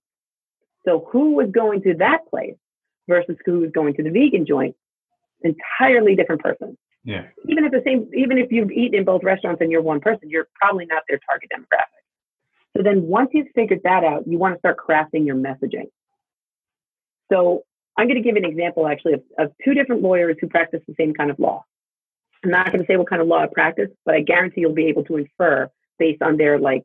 [0.85, 2.57] So who was going to that place
[3.09, 4.75] versus who was going to the vegan joint?
[5.43, 6.77] Entirely different person.
[7.05, 7.27] Yeah.
[7.49, 10.29] Even if the same, even if you've eaten in both restaurants and you're one person,
[10.29, 12.02] you're probably not their target demographic.
[12.77, 15.91] So then once you've figured that out, you want to start crafting your messaging.
[17.31, 17.63] So
[17.97, 20.95] I'm going to give an example actually of, of two different lawyers who practice the
[20.99, 21.65] same kind of law.
[22.45, 24.75] I'm not going to say what kind of law I practice, but I guarantee you'll
[24.75, 26.85] be able to infer based on their like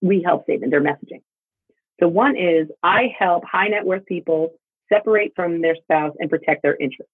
[0.00, 1.22] we help statement, their messaging.
[2.00, 4.54] So one is I help high net worth people
[4.92, 7.12] separate from their spouse and protect their interests.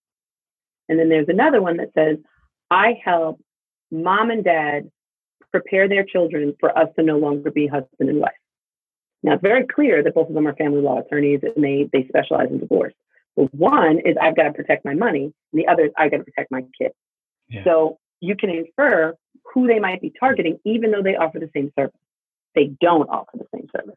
[0.89, 2.19] And then there's another one that says
[2.71, 3.41] I help
[3.91, 4.91] mom and dad
[5.55, 8.33] prepare their children for us to no longer be husband and wife.
[9.23, 12.09] Now it's very clear that both of them are family law attorneys and they they
[12.09, 12.95] specialize in divorce.
[13.37, 16.19] But one is I've got to protect my money, and the other is I've got
[16.19, 16.95] to protect my kids.
[17.63, 19.15] So you can infer
[19.53, 21.95] who they might be targeting, even though they offer the same service.
[22.57, 23.97] They don't offer the same service.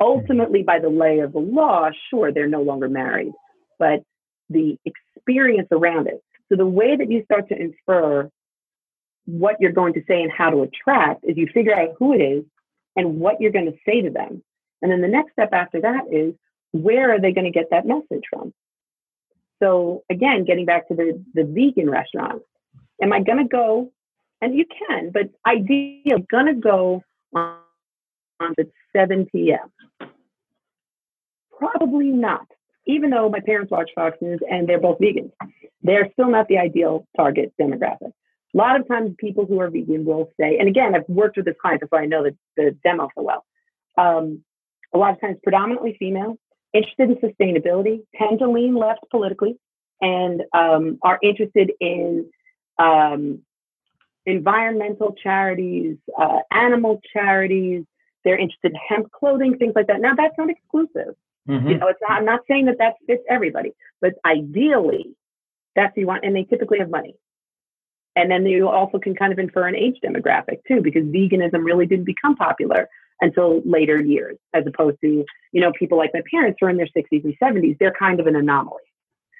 [0.00, 3.32] Ultimately, by the lay of the law, sure, they're no longer married,
[3.78, 4.02] but
[4.48, 6.22] the experience around it.
[6.48, 8.30] So the way that you start to infer
[9.28, 12.22] what you're going to say and how to attract is you figure out who it
[12.22, 12.44] is
[12.96, 14.42] and what you're going to say to them.
[14.82, 16.34] And then the next step after that is
[16.72, 18.52] where are they going to get that message from?
[19.62, 22.42] So again, getting back to the, the vegan restaurant,
[23.00, 23.92] Am I going to go?
[24.40, 27.02] And you can, but ideally, going to go
[27.34, 27.56] on,
[28.40, 30.08] on at 7 p.m.
[31.56, 32.46] Probably not.
[32.86, 35.32] Even though my parents watch Fox News and they're both vegans,
[35.82, 38.12] they're still not the ideal target demographic.
[38.54, 41.46] A lot of times, people who are vegan will say, and again, I've worked with
[41.46, 43.44] this client, that's why I know the, the demo so well.
[43.96, 44.42] Um,
[44.94, 46.38] a lot of times, predominantly female,
[46.72, 49.58] interested in sustainability, tend to lean left politically,
[50.00, 52.30] and um, are interested in
[52.78, 53.40] um,
[54.24, 57.84] environmental charities, uh, animal charities.
[58.24, 60.00] They're interested in hemp clothing, things like that.
[60.00, 61.14] Now, that's not exclusive.
[61.48, 61.68] Mm-hmm.
[61.68, 65.14] You know, it's not, I'm not saying that that fits everybody, but ideally,
[65.74, 66.24] that's what you want.
[66.24, 67.14] And they typically have money.
[68.18, 71.86] And then you also can kind of infer an age demographic too, because veganism really
[71.86, 72.88] didn't become popular
[73.20, 76.76] until later years, as opposed to, you know, people like my parents who are in
[76.76, 77.76] their 60s and 70s.
[77.78, 78.82] They're kind of an anomaly.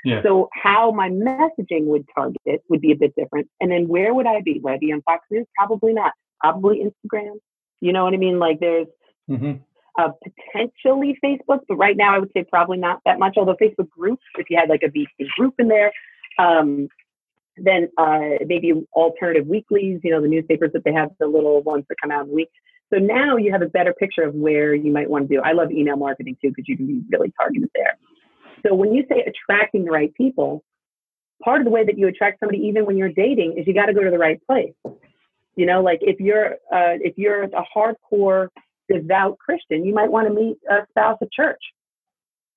[0.04, 0.22] Yeah.
[0.22, 3.48] So how my messaging would target would be a bit different.
[3.60, 4.60] And then where would I be?
[4.62, 5.46] Would I be on Fox News?
[5.56, 6.12] Probably not.
[6.40, 7.34] Probably Instagram.
[7.80, 8.38] You know what I mean?
[8.38, 8.86] Like there's
[9.28, 9.54] mm-hmm.
[9.98, 13.34] uh, potentially Facebook, but right now I would say probably not that much.
[13.36, 15.92] Although Facebook groups, if you had like a VC group in there,
[16.38, 16.88] um,
[17.62, 21.84] then uh, maybe alternative weeklies, you know, the newspapers that they have, the little ones
[21.88, 22.50] that come out in a week.
[22.92, 25.42] So now you have a better picture of where you might want to do.
[25.42, 27.98] I love email marketing too because you can be really targeted there.
[28.66, 30.64] So when you say attracting the right people,
[31.42, 33.86] part of the way that you attract somebody, even when you're dating, is you got
[33.86, 34.72] to go to the right place.
[35.56, 38.48] You know, like if you're uh, if you're a hardcore
[38.90, 41.60] devout Christian, you might want to meet a spouse at church.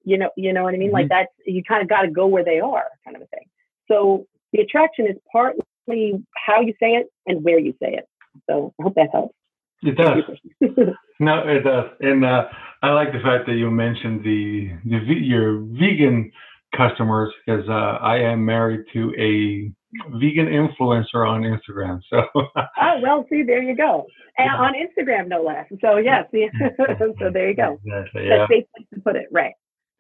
[0.04, 0.88] You know, you know what I mean?
[0.88, 0.94] Mm-hmm.
[0.94, 3.46] Like that's you kind of got to go where they are, kind of a thing.
[3.88, 8.06] So the attraction is partly how you say it and where you say it.
[8.50, 9.36] So I hope that helps.
[9.84, 10.24] It does.
[11.22, 12.46] No, it does, and uh,
[12.82, 16.32] I like the fact that you mentioned the, the your vegan
[16.76, 19.72] customers because uh, I am married to a
[20.18, 22.00] vegan influencer on Instagram.
[22.10, 24.08] So oh well, see there you go,
[24.40, 24.58] and yeah.
[24.58, 25.68] on Instagram no less.
[25.80, 26.48] So yes, yeah,
[26.98, 27.80] so there you go.
[27.86, 28.38] Exactly, yeah.
[28.40, 29.54] That's safe to put it right.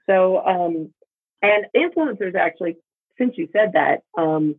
[0.09, 0.91] So um,
[1.43, 2.77] and influencers actually,
[3.17, 4.55] since you said that, um,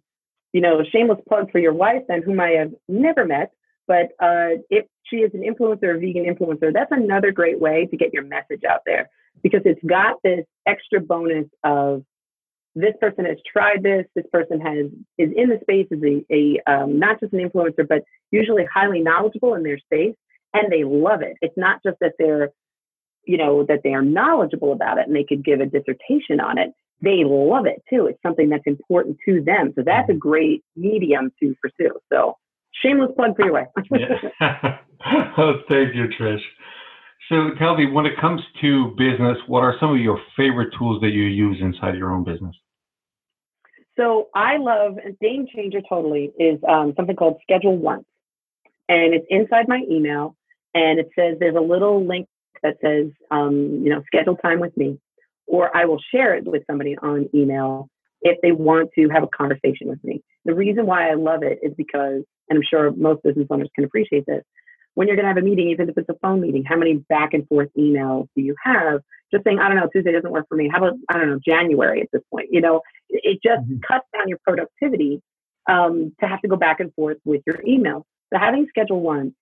[0.52, 3.52] you know, shameless plug for your wife then, whom I have never met,
[3.86, 7.96] but uh, if she is an influencer, a vegan influencer, that's another great way to
[7.96, 9.10] get your message out there
[9.42, 12.04] because it's got this extra bonus of
[12.74, 14.86] this person has tried this, this person has
[15.18, 19.00] is in the space is a, a um, not just an influencer, but usually highly
[19.00, 20.14] knowledgeable in their space,
[20.54, 21.36] and they love it.
[21.42, 22.50] It's not just that they're
[23.24, 26.58] you know, that they are knowledgeable about it and they could give a dissertation on
[26.58, 28.06] it, they love it too.
[28.06, 29.72] It's something that's important to them.
[29.74, 31.98] So that's a great medium to pursue.
[32.12, 32.36] So
[32.82, 33.66] shameless plug for your way.
[35.36, 36.40] oh, thank you, Trish.
[37.28, 41.00] So tell me, when it comes to business, what are some of your favorite tools
[41.00, 42.54] that you use inside your own business?
[43.96, 48.04] So I love a game changer totally is um, something called Schedule Once,
[48.88, 50.34] and it's inside my email,
[50.74, 52.26] and it says there's a little link
[52.62, 54.98] that says, um, you know, schedule time with me,
[55.46, 57.88] or I will share it with somebody on email
[58.22, 60.22] if they want to have a conversation with me.
[60.44, 63.84] The reason why I love it is because, and I'm sure most business owners can
[63.84, 64.42] appreciate this,
[64.94, 66.94] when you're going to have a meeting, even if it's a phone meeting, how many
[67.08, 69.00] back and forth emails do you have?
[69.32, 70.68] Just saying, I don't know, Tuesday doesn't work for me.
[70.70, 72.48] How about, I don't know, January at this point?
[72.50, 73.78] You know, it just mm-hmm.
[73.88, 75.22] cuts down your productivity
[75.68, 78.06] um, to have to go back and forth with your email.
[78.32, 79.34] So having schedule one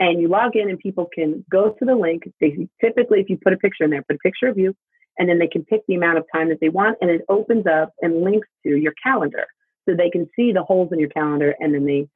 [0.00, 2.24] and you log in and people can go to the link.
[2.40, 4.74] They typically, if you put a picture in there, put a picture of you,
[5.18, 7.66] and then they can pick the amount of time that they want, and it opens
[7.66, 9.46] up and links to your calendar,
[9.88, 12.08] so they can see the holes in your calendar, and then they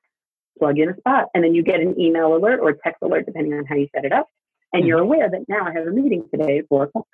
[0.58, 3.26] plug in a spot, and then you get an email alert or a text alert
[3.26, 4.28] depending on how you set it up,
[4.72, 7.06] and you're aware that now I have a meeting today at four o'clock.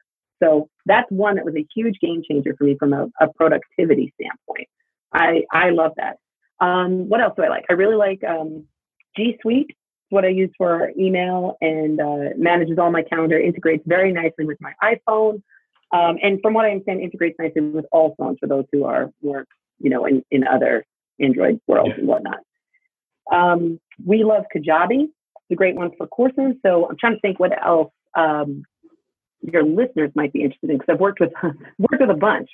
[0.42, 4.12] So that's one that was a huge game changer for me from a, a productivity
[4.20, 4.68] standpoint.
[5.12, 6.18] I I love that.
[6.60, 7.64] Um, what else do I like?
[7.68, 8.64] I really like um,
[9.16, 9.74] G Suite
[10.10, 14.58] what I use for email and uh, manages all my calendar, integrates very nicely with
[14.60, 15.42] my iPhone.
[15.92, 19.10] Um, and from what I understand, integrates nicely with all phones for those who are
[19.22, 19.48] work,
[19.78, 20.84] you know, in, in other
[21.20, 22.00] Android worlds yeah.
[22.00, 22.40] and whatnot.
[23.32, 25.04] Um, we love Kajabi.
[25.04, 26.54] It's a great one for courses.
[26.64, 28.62] So I'm trying to think what else um,
[29.40, 31.32] your listeners might be interested in because I've worked with
[31.78, 32.50] worked with a bunch.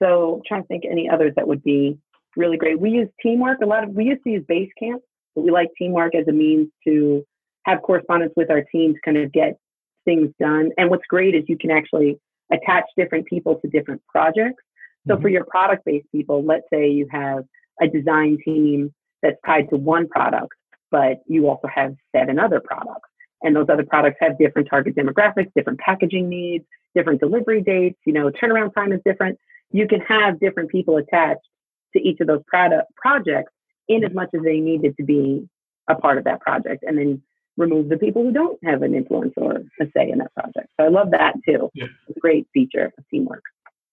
[0.00, 1.98] So I'm trying to think any others that would be
[2.36, 2.78] really great.
[2.78, 3.60] We use Teamwork.
[3.62, 5.00] A lot of we used to use Basecamp
[5.38, 7.24] but we like teamwork as a means to
[7.64, 9.56] have correspondence with our team to kind of get
[10.04, 10.70] things done.
[10.76, 12.18] And what's great is you can actually
[12.52, 14.62] attach different people to different projects.
[15.06, 15.22] So mm-hmm.
[15.22, 17.44] for your product based people, let's say you have
[17.80, 20.52] a design team that's tied to one product,
[20.90, 23.08] but you also have seven other products.
[23.42, 28.12] And those other products have different target demographics, different packaging needs, different delivery dates, you
[28.12, 29.38] know, turnaround time is different.
[29.70, 31.46] You can have different people attached
[31.94, 33.52] to each of those product projects
[33.86, 35.48] in as much as they needed to be
[35.88, 37.22] a part of that project and then
[37.58, 40.68] remove the people who don't have an influence or a say in that project.
[40.78, 41.68] So I love that too.
[41.74, 41.86] Yeah.
[42.08, 43.42] It's a great feature of teamwork.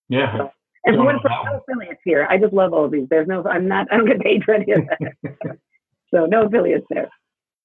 [0.07, 0.37] Yeah.
[0.37, 0.51] So,
[0.85, 3.07] and for, for no affiliates here, I just love all of these.
[3.09, 5.57] There's no, I'm not, I don't get paid for any of that.
[6.13, 7.09] so no affiliates there.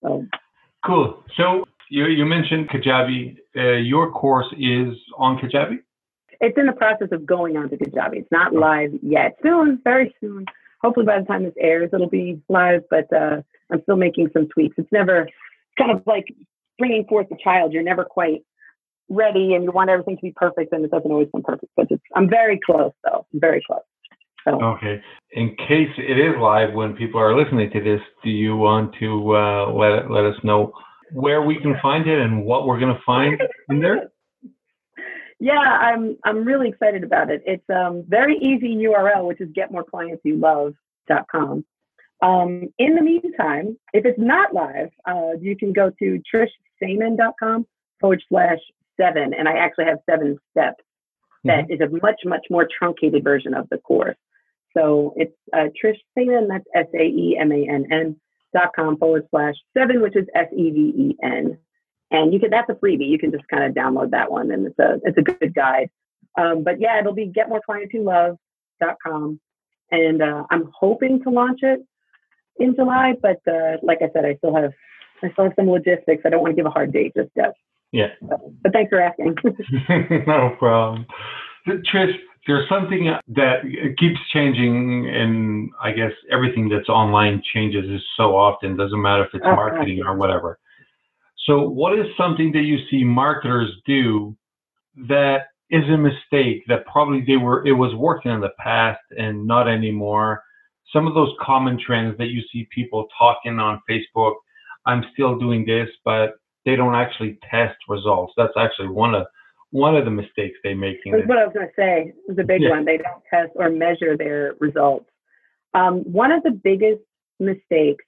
[0.02, 0.24] So.
[0.84, 1.22] Cool.
[1.36, 3.36] So you, you mentioned Kajabi.
[3.54, 5.78] Uh, your course is on Kajabi?
[6.40, 8.20] It's in the process of going on to Kajabi.
[8.20, 9.36] It's not live yet.
[9.42, 10.46] Soon, very soon
[10.82, 12.82] hopefully by the time this airs, it'll be live.
[12.90, 14.76] But uh, I'm still making some tweaks.
[14.78, 15.28] It's never
[15.80, 16.26] kind of like
[16.78, 17.72] bringing forth a child.
[17.72, 18.42] You're never quite
[19.08, 21.72] ready, and you want everything to be perfect, and it doesn't always come perfect.
[21.76, 23.26] But I'm very close, though.
[23.32, 23.80] I'm very close.
[24.44, 24.62] So.
[24.62, 25.02] Okay.
[25.32, 29.36] In case it is live when people are listening to this, do you want to
[29.36, 30.72] uh, let let us know
[31.12, 33.38] where we can find it and what we're going to find
[33.68, 34.10] in there?
[35.42, 37.42] Yeah, I'm I'm really excited about it.
[37.46, 41.64] It's um very easy URL, which is getmoreclientsyouLove.com.
[42.22, 47.66] Um, in the meantime, if it's not live, uh, you can go to trishsaemann.com
[48.00, 48.58] forward slash
[49.00, 50.82] seven, and I actually have seven steps.
[51.44, 51.72] That mm-hmm.
[51.72, 54.16] is a much much more truncated version of the course.
[54.76, 58.16] So it's uh, Trish Saemann, that's S A E M A N N
[58.54, 61.58] dot com forward slash seven, which is S E V E N
[62.10, 63.08] and you can that's a freebie.
[63.08, 65.88] You can just kind of download that one, and it's a it's a good guide.
[66.38, 69.40] Um, but yeah, it'll be getmoreclientsyouLove.com,
[69.90, 71.80] and uh, I'm hoping to launch it
[72.60, 73.14] in July.
[73.20, 74.72] But uh, like I said, I still have
[75.22, 76.22] I still have some logistics.
[76.24, 77.54] I don't want to give a hard date just yet.
[77.92, 78.08] Yeah.
[78.28, 79.34] So, but thanks for asking.
[80.26, 81.06] no problem.
[81.66, 82.14] Trish,
[82.46, 83.62] there's something that
[83.98, 87.84] keeps changing, and I guess everything that's online changes
[88.16, 88.76] so often.
[88.76, 90.58] Doesn't matter if it's marketing or whatever.
[91.46, 94.36] So, what is something that you see marketers do
[95.08, 99.46] that is a mistake that probably they were it was working in the past and
[99.46, 100.42] not anymore?
[100.92, 104.34] Some of those common trends that you see people talking on Facebook.
[104.86, 106.34] I'm still doing this, but
[106.64, 108.32] they don't actually test results.
[108.36, 109.26] That's actually one of
[109.72, 110.98] one of the mistakes they make.
[111.04, 112.12] That's what I was going to say.
[112.28, 112.70] It's a big yeah.
[112.70, 112.84] one.
[112.84, 115.06] They don't test or measure their results.
[115.74, 117.02] Um, one of the biggest
[117.38, 118.04] mistakes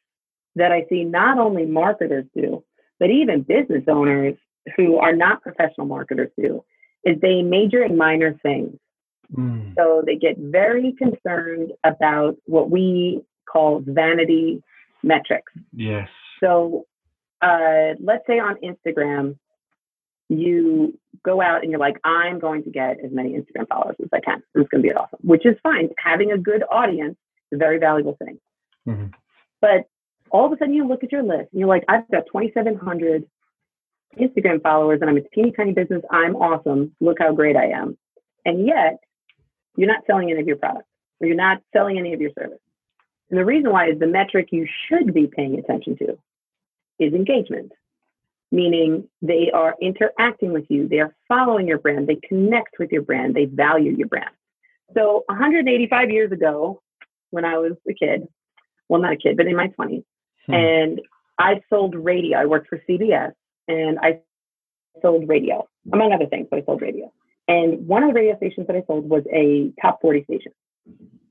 [0.56, 2.64] that I see not only marketers do,
[2.98, 4.34] but even business owners
[4.76, 6.64] who are not professional marketers do,
[7.04, 8.76] is they major in minor things.
[9.34, 9.74] Mm.
[9.76, 14.62] So they get very concerned about what we call vanity
[15.02, 15.52] metrics.
[15.72, 16.08] Yes.
[16.40, 16.86] So
[17.40, 19.36] uh, let's say on Instagram,
[20.28, 24.08] you go out and you're like, I'm going to get as many Instagram followers as
[24.12, 24.42] I can.
[24.54, 25.90] It's going to be awesome, which is fine.
[25.98, 27.16] Having a good audience
[27.50, 28.38] is a very valuable thing.
[28.88, 29.08] Mm-hmm.
[29.60, 29.88] But
[30.30, 33.24] all of a sudden, you look at your list and you're like, I've got 2,700
[34.18, 36.02] Instagram followers and I'm a teeny tiny business.
[36.10, 36.94] I'm awesome.
[37.00, 37.96] Look how great I am.
[38.44, 38.98] And yet,
[39.76, 40.88] you're not selling any of your products
[41.20, 42.58] or you're not selling any of your service.
[43.30, 46.18] And the reason why is the metric you should be paying attention to
[46.98, 47.72] is engagement
[48.52, 53.02] meaning they are interacting with you, they are following your brand, they connect with your
[53.02, 54.30] brand, they value your brand.
[54.94, 56.82] So 185 years ago,
[57.30, 58.28] when I was a kid,
[58.88, 60.04] well, not a kid, but in my 20s,
[60.46, 60.52] hmm.
[60.52, 61.00] and
[61.38, 62.38] I sold radio.
[62.38, 63.32] I worked for CBS
[63.66, 64.20] and I
[65.00, 66.46] sold radio, among other things.
[66.52, 67.10] I sold radio.
[67.48, 70.52] And one of the radio stations that I sold was a top 40 station.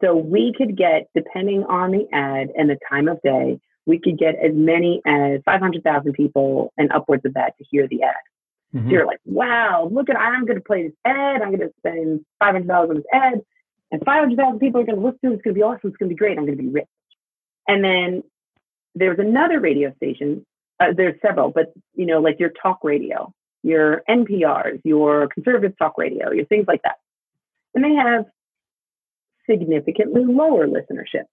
[0.01, 4.17] So we could get, depending on the ad and the time of day, we could
[4.17, 8.15] get as many as 500,000 people and upwards of that to hear the ad.
[8.75, 8.87] Mm-hmm.
[8.87, 11.41] So you're like, wow, look at, I'm going to play this ad.
[11.41, 13.41] I'm going to spend $500 on this ad
[13.91, 15.33] and 500,000 people are going to listen to it.
[15.33, 15.89] It's going to be awesome.
[15.89, 16.37] It's going to be great.
[16.37, 16.87] I'm going to be rich.
[17.67, 18.23] And then
[18.95, 20.45] there's another radio station.
[20.79, 23.33] Uh, there's several, but you know, like your talk radio,
[23.63, 26.97] your NPRs, your conservative talk radio, your things like that.
[27.73, 28.25] And they have
[29.49, 31.25] significantly lower listenership.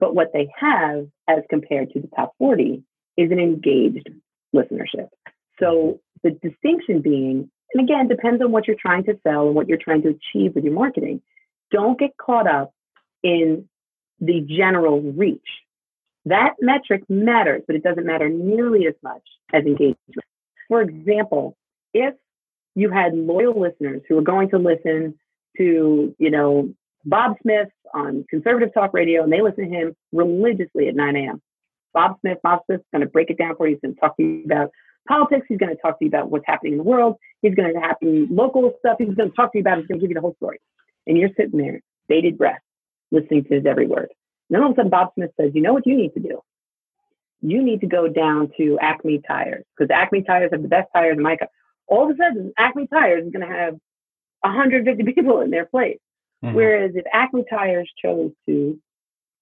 [0.00, 2.82] But what they have as compared to the top 40
[3.16, 4.10] is an engaged
[4.54, 5.08] listenership.
[5.60, 9.68] So the distinction being, and again, depends on what you're trying to sell and what
[9.68, 11.22] you're trying to achieve with your marketing.
[11.70, 12.72] Don't get caught up
[13.22, 13.68] in
[14.20, 15.40] the general reach.
[16.26, 20.24] That metric matters, but it doesn't matter nearly as much as engagement.
[20.68, 21.56] For example,
[21.92, 22.14] if
[22.74, 25.14] you had loyal listeners who were going to listen
[25.56, 30.88] to, you know, Bob Smith on conservative talk radio, and they listen to him religiously
[30.88, 31.42] at 9 a.m.
[31.92, 33.74] Bob Smith, Bob Smith's going to break it down for you.
[33.74, 34.70] He's going to talk to you about
[35.06, 35.46] politics.
[35.48, 37.16] He's going to talk to you about what's happening in the world.
[37.42, 38.96] He's going to happen local stuff.
[38.98, 39.78] He's going to talk to you about.
[39.78, 39.82] It.
[39.82, 40.58] He's going to give you the whole story.
[41.06, 42.60] And you're sitting there, bated breath,
[43.12, 44.08] listening to his every word.
[44.48, 46.20] And then all of a sudden, Bob Smith says, "You know what you need to
[46.20, 46.40] do?
[47.44, 51.16] You need to go down to Acme Tires because Acme Tires have the best tires
[51.16, 51.48] in my car."
[51.86, 53.74] All of a sudden, Acme Tires is going to have
[54.40, 55.98] 150 people in their place.
[56.42, 56.54] Mm-hmm.
[56.54, 58.78] Whereas if Acme Tires chose to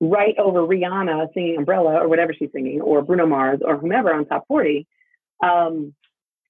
[0.01, 4.27] write over Rihanna singing Umbrella or whatever she's singing, or Bruno Mars or whomever on
[4.27, 4.87] top 40,
[5.45, 5.95] um,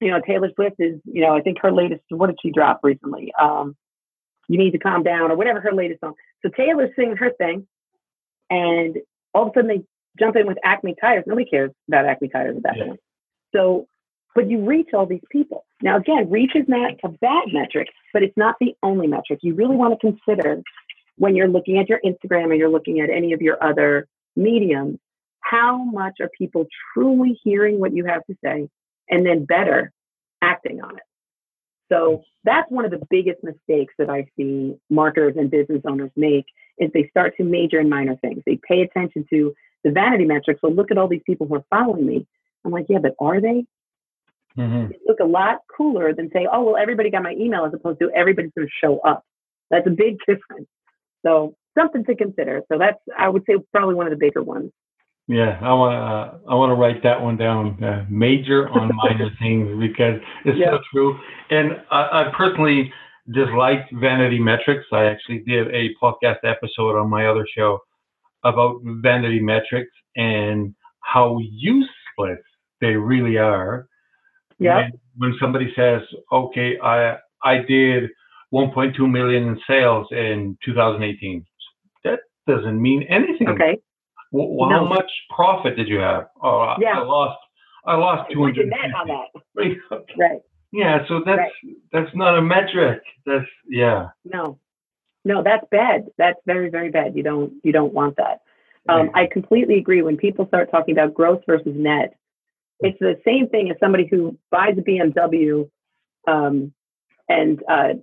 [0.00, 2.80] you know, Taylor Swift is, you know, I think her latest, what did she drop
[2.82, 3.32] recently?
[3.40, 3.76] Um,
[4.48, 6.14] you need to calm down or whatever her latest song.
[6.42, 7.66] So Taylor's singing her thing,
[8.50, 8.96] and
[9.32, 9.82] all of a sudden they
[10.18, 11.24] jump in with Acme Tires.
[11.26, 12.84] Nobody cares about Acme Tires at that yeah.
[12.86, 13.00] point.
[13.54, 13.86] So
[14.34, 15.64] but you reach all these people.
[15.82, 19.40] Now, again, reach is not a bad metric, but it's not the only metric.
[19.42, 20.62] You really want to consider
[21.16, 24.06] when you're looking at your Instagram or you're looking at any of your other
[24.36, 24.98] mediums,
[25.40, 28.68] how much are people truly hearing what you have to say
[29.10, 29.92] and then better
[30.40, 31.02] acting on it?
[31.92, 36.46] So that's one of the biggest mistakes that I see marketers and business owners make
[36.78, 38.42] is they start to major in minor things.
[38.46, 39.54] They pay attention to
[39.85, 40.61] the vanity metrics.
[40.61, 42.26] So look at all these people who are following me.
[42.64, 43.64] I'm like, yeah, but are they?
[44.57, 44.93] Mm-hmm.
[44.93, 47.99] It look a lot cooler than say, oh, well, everybody got my email as opposed
[48.01, 49.24] to everybody's going to show up.
[49.70, 50.68] That's a big difference.
[51.24, 52.62] So something to consider.
[52.70, 54.70] So that's, I would say, probably one of the bigger ones.
[55.28, 57.83] Yeah, I want to uh, I want to write that one down.
[57.83, 61.16] Uh, major on minor things because it's so true.
[61.49, 62.93] And I, I personally
[63.33, 64.85] disliked vanity metrics.
[64.93, 67.78] I actually did a podcast episode on my other show
[68.45, 72.40] about vanity metrics and how useless
[72.80, 73.86] they really are.
[74.59, 74.88] Yeah.
[75.16, 78.11] When somebody says, "Okay, I I did
[78.51, 81.45] 1.2 million in sales in 2018,"
[82.05, 83.49] that doesn't mean anything.
[83.49, 83.78] Okay.
[84.32, 84.78] Well, no.
[84.78, 86.28] How much profit did you have?
[86.43, 86.99] Oh, yeah.
[86.99, 87.38] I lost.
[87.84, 88.72] I lost 200.
[89.55, 89.76] Right.
[90.18, 90.40] right.
[90.72, 91.07] Yeah.
[91.09, 91.53] So that's right.
[91.93, 93.03] that's not a metric.
[93.26, 94.09] That's yeah.
[94.24, 94.59] No.
[95.25, 96.07] No, that's bad.
[96.18, 97.16] That's very very bad.
[97.16, 98.41] You don't you don't want that.
[98.89, 100.03] Um, I completely agree.
[100.03, 102.14] When people start talking about gross versus net,
[102.81, 105.70] It's the same thing as somebody who buys a BMW
[106.27, 106.73] um,
[107.29, 107.95] and uh,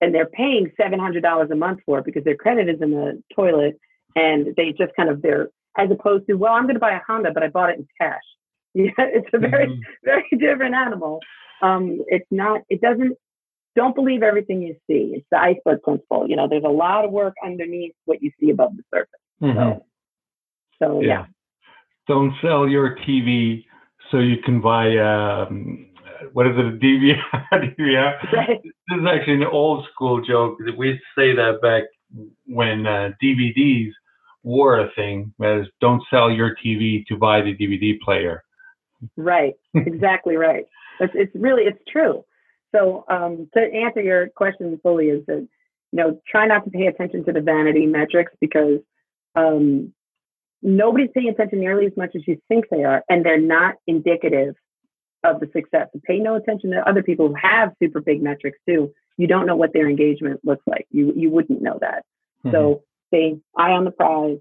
[0.00, 2.90] and they're paying seven hundred dollars a month for it because their credit is in
[2.90, 3.78] the toilet,
[4.14, 5.48] and they just kind of they're
[5.78, 7.88] as opposed to well, I'm going to buy a Honda, but I bought it in
[8.00, 8.22] cash.
[8.74, 9.80] Yeah, it's a very mm-hmm.
[10.04, 11.20] very different animal.
[11.62, 12.60] Um, it's not.
[12.68, 13.16] It doesn't.
[13.76, 15.12] Don't believe everything you see.
[15.14, 16.26] It's the iceberg principle.
[16.28, 19.20] You know, there's a lot of work underneath what you see above the surface.
[19.42, 19.58] Mm-hmm.
[19.58, 19.86] So,
[20.82, 21.08] so yeah.
[21.08, 21.24] yeah.
[22.08, 23.64] Don't sell your TV
[24.10, 25.86] so you can buy um,
[26.32, 27.18] what is it, a DVR?
[27.78, 28.32] DVR.
[28.32, 28.62] Right.
[28.62, 30.58] This is actually an old school joke.
[30.76, 31.84] We say that back
[32.46, 33.90] when uh, DVDs
[34.42, 35.32] were a thing.
[35.42, 38.42] As don't sell your TV to buy the DVD player.
[39.16, 39.54] Right.
[39.74, 40.64] exactly right.
[41.00, 42.24] It's, it's really it's true.
[42.76, 45.48] So um, to answer your question fully is that
[45.92, 48.80] you know try not to pay attention to the vanity metrics because
[49.34, 49.92] um,
[50.62, 54.54] nobody's paying attention nearly as much as you think they are, and they're not indicative
[55.24, 55.88] of the success.
[56.04, 58.92] pay no attention to other people who have super big metrics too.
[59.16, 60.86] You don't know what their engagement looks like.
[60.90, 62.04] You you wouldn't know that.
[62.44, 62.50] Mm-hmm.
[62.52, 64.38] So stay eye on the prize.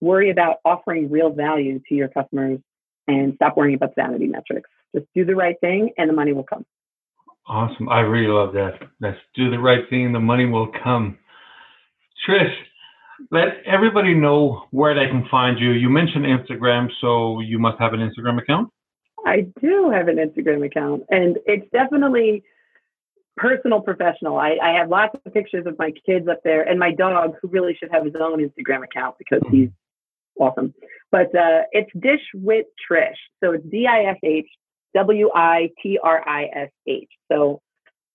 [0.00, 2.60] Worry about offering real value to your customers
[3.08, 4.70] and stop worrying about vanity metrics.
[4.94, 6.64] Just do the right thing and the money will come.
[7.48, 7.88] Awesome.
[7.88, 8.74] I really love that.
[9.00, 11.18] Let's do the right thing and the money will come.
[12.28, 12.54] Trish,
[13.30, 15.70] let everybody know where they can find you.
[15.70, 18.70] You mentioned Instagram, so you must have an Instagram account.
[19.26, 22.42] I do have an Instagram account, and it's definitely
[23.36, 24.36] personal professional.
[24.36, 27.48] I, I have lots of pictures of my kids up there and my dog, who
[27.48, 29.56] really should have his own Instagram account because mm-hmm.
[29.56, 29.70] he's
[30.38, 30.74] awesome.
[31.10, 33.16] But uh, it's Dish with Trish.
[33.42, 34.46] So it's D I S H
[34.94, 37.08] W I T R I S H.
[37.30, 37.60] So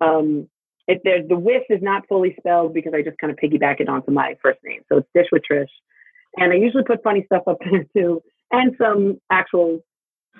[0.01, 0.47] um,
[0.87, 3.89] if there's the with is not fully spelled because I just kind of piggyback it
[3.89, 4.81] onto my first name.
[4.89, 5.67] So it's Dish with Trish.
[6.35, 8.21] And I usually put funny stuff up there too
[8.51, 9.81] and some actual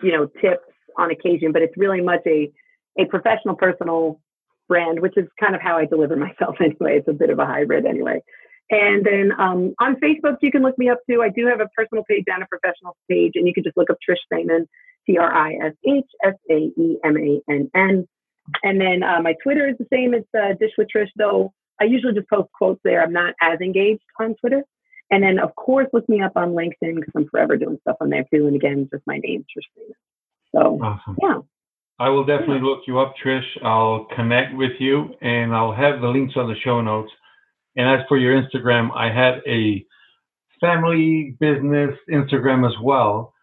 [0.02, 0.66] you know, tips
[0.98, 2.52] on occasion, but it's really much a,
[2.98, 4.20] a professional personal
[4.68, 6.98] brand, which is kind of how I deliver myself anyway.
[6.98, 8.24] It's a bit of a hybrid anyway.
[8.70, 11.22] And then um, on Facebook, you can look me up too.
[11.22, 13.90] I do have a personal page and a professional page, and you can just look
[13.90, 14.68] up Trish Saemann,
[15.06, 18.08] T R I S H S A E M A N N.
[18.64, 20.14] And then uh, my Twitter is the same.
[20.14, 23.02] It's uh, Dish with Trish, though I usually just post quotes there.
[23.02, 24.64] I'm not as engaged on Twitter.
[25.12, 28.10] And then, of course, look me up on LinkedIn because I'm forever doing stuff on
[28.10, 28.48] there too.
[28.48, 29.94] And again, just my name, Trish
[30.56, 31.18] So, awesome.
[31.22, 31.40] yeah.
[32.00, 33.46] I will definitely look you up, Trish.
[33.64, 37.12] I'll connect with you and I'll have the links on the show notes.
[37.76, 39.86] And as for your Instagram, I had a
[40.62, 43.34] family business Instagram as well.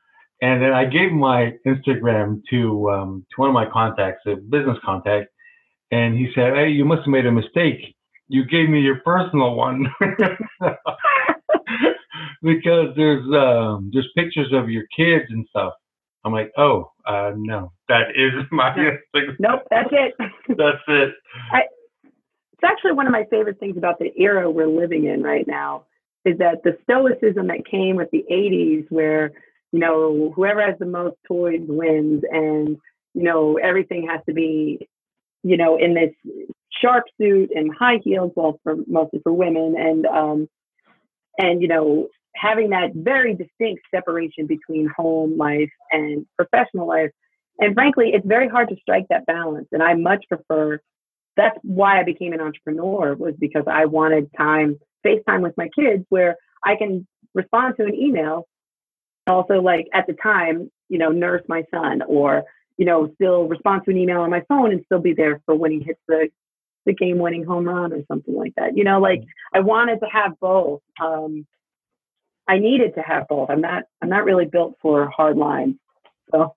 [0.43, 4.79] And then I gave my Instagram to um, to one of my contacts, a business
[4.83, 5.29] contact,
[5.91, 7.95] and he said, "Hey, you must have made a mistake.
[8.29, 9.87] You gave me your personal one."
[12.43, 15.75] because there's um, there's pictures of your kids and stuff.
[16.25, 18.71] I'm like, oh, uh, no, that is my.
[18.71, 20.15] Instagram." nope, that's it.
[20.49, 21.11] that's it.
[21.53, 21.63] I,
[22.61, 25.85] it's actually one of my favorite things about the era we're living in right now
[26.27, 29.33] is that the stoicism that came with the 80s, where
[29.73, 32.77] you know whoever has the most toys wins, and
[33.15, 34.87] you know everything has to be,
[35.43, 36.11] you know, in this
[36.83, 40.49] sharp suit and high heels, well, for mostly for women, and um,
[41.39, 47.11] and you know having that very distinct separation between home life and professional life.
[47.59, 50.81] And frankly it's very hard to strike that balance and i much prefer
[51.41, 55.69] that's why i became an entrepreneur was because i wanted time face time with my
[55.75, 58.47] kids where i can respond to an email
[59.27, 62.45] also like at the time you know nurse my son or
[62.77, 65.55] you know still respond to an email on my phone and still be there for
[65.55, 66.29] when he hits the
[66.87, 68.77] the game winning home run or something like that.
[68.77, 69.59] You know, like mm-hmm.
[69.59, 70.81] I wanted to have both.
[71.01, 71.47] Um,
[72.49, 73.51] I needed to have both.
[73.51, 75.77] I'm not I'm not really built for hard lines.
[76.33, 76.55] So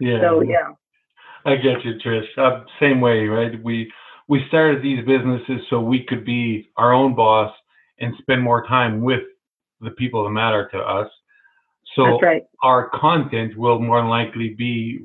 [0.00, 0.20] yeah.
[0.20, 0.72] So yeah.
[1.48, 2.26] I get you, Trish.
[2.36, 3.62] Uh, same way, right?
[3.62, 3.90] We
[4.28, 7.52] we started these businesses so we could be our own boss
[7.98, 9.22] and spend more time with
[9.80, 11.10] the people that matter to us.
[11.96, 12.42] So right.
[12.62, 15.00] our content will more likely be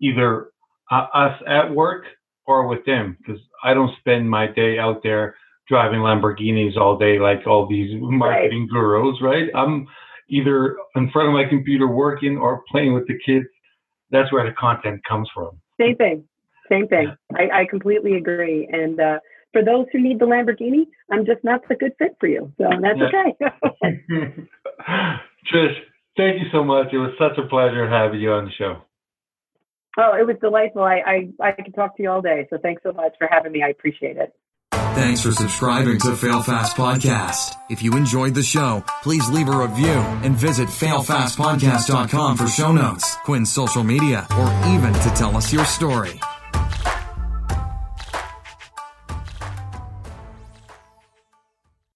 [0.00, 0.50] either
[0.90, 2.04] uh, us at work
[2.46, 5.36] or with them because I don't spend my day out there
[5.68, 8.70] driving Lamborghinis all day like all these marketing right.
[8.70, 9.48] gurus, right?
[9.54, 9.86] I'm
[10.28, 13.46] either in front of my computer working or playing with the kids.
[14.10, 15.61] That's where the content comes from.
[15.82, 16.24] Same thing.
[16.70, 17.12] Same thing.
[17.34, 18.68] I, I completely agree.
[18.70, 19.18] And uh,
[19.52, 22.52] for those who need the Lamborghini, I'm just not the good fit for you.
[22.58, 23.34] So that's okay.
[25.52, 25.74] Trish,
[26.16, 26.88] thank you so much.
[26.92, 28.82] It was such a pleasure having you on the show.
[29.98, 30.82] Oh, it was delightful.
[30.82, 32.46] I, I, I could talk to you all day.
[32.48, 33.62] So thanks so much for having me.
[33.62, 34.32] I appreciate it.
[34.94, 37.56] Thanks for subscribing to Fail Fast Podcast.
[37.70, 43.16] If you enjoyed the show, please leave a review and visit failfastpodcast.com for show notes,
[43.24, 46.20] Quinn's social media, or even to tell us your story.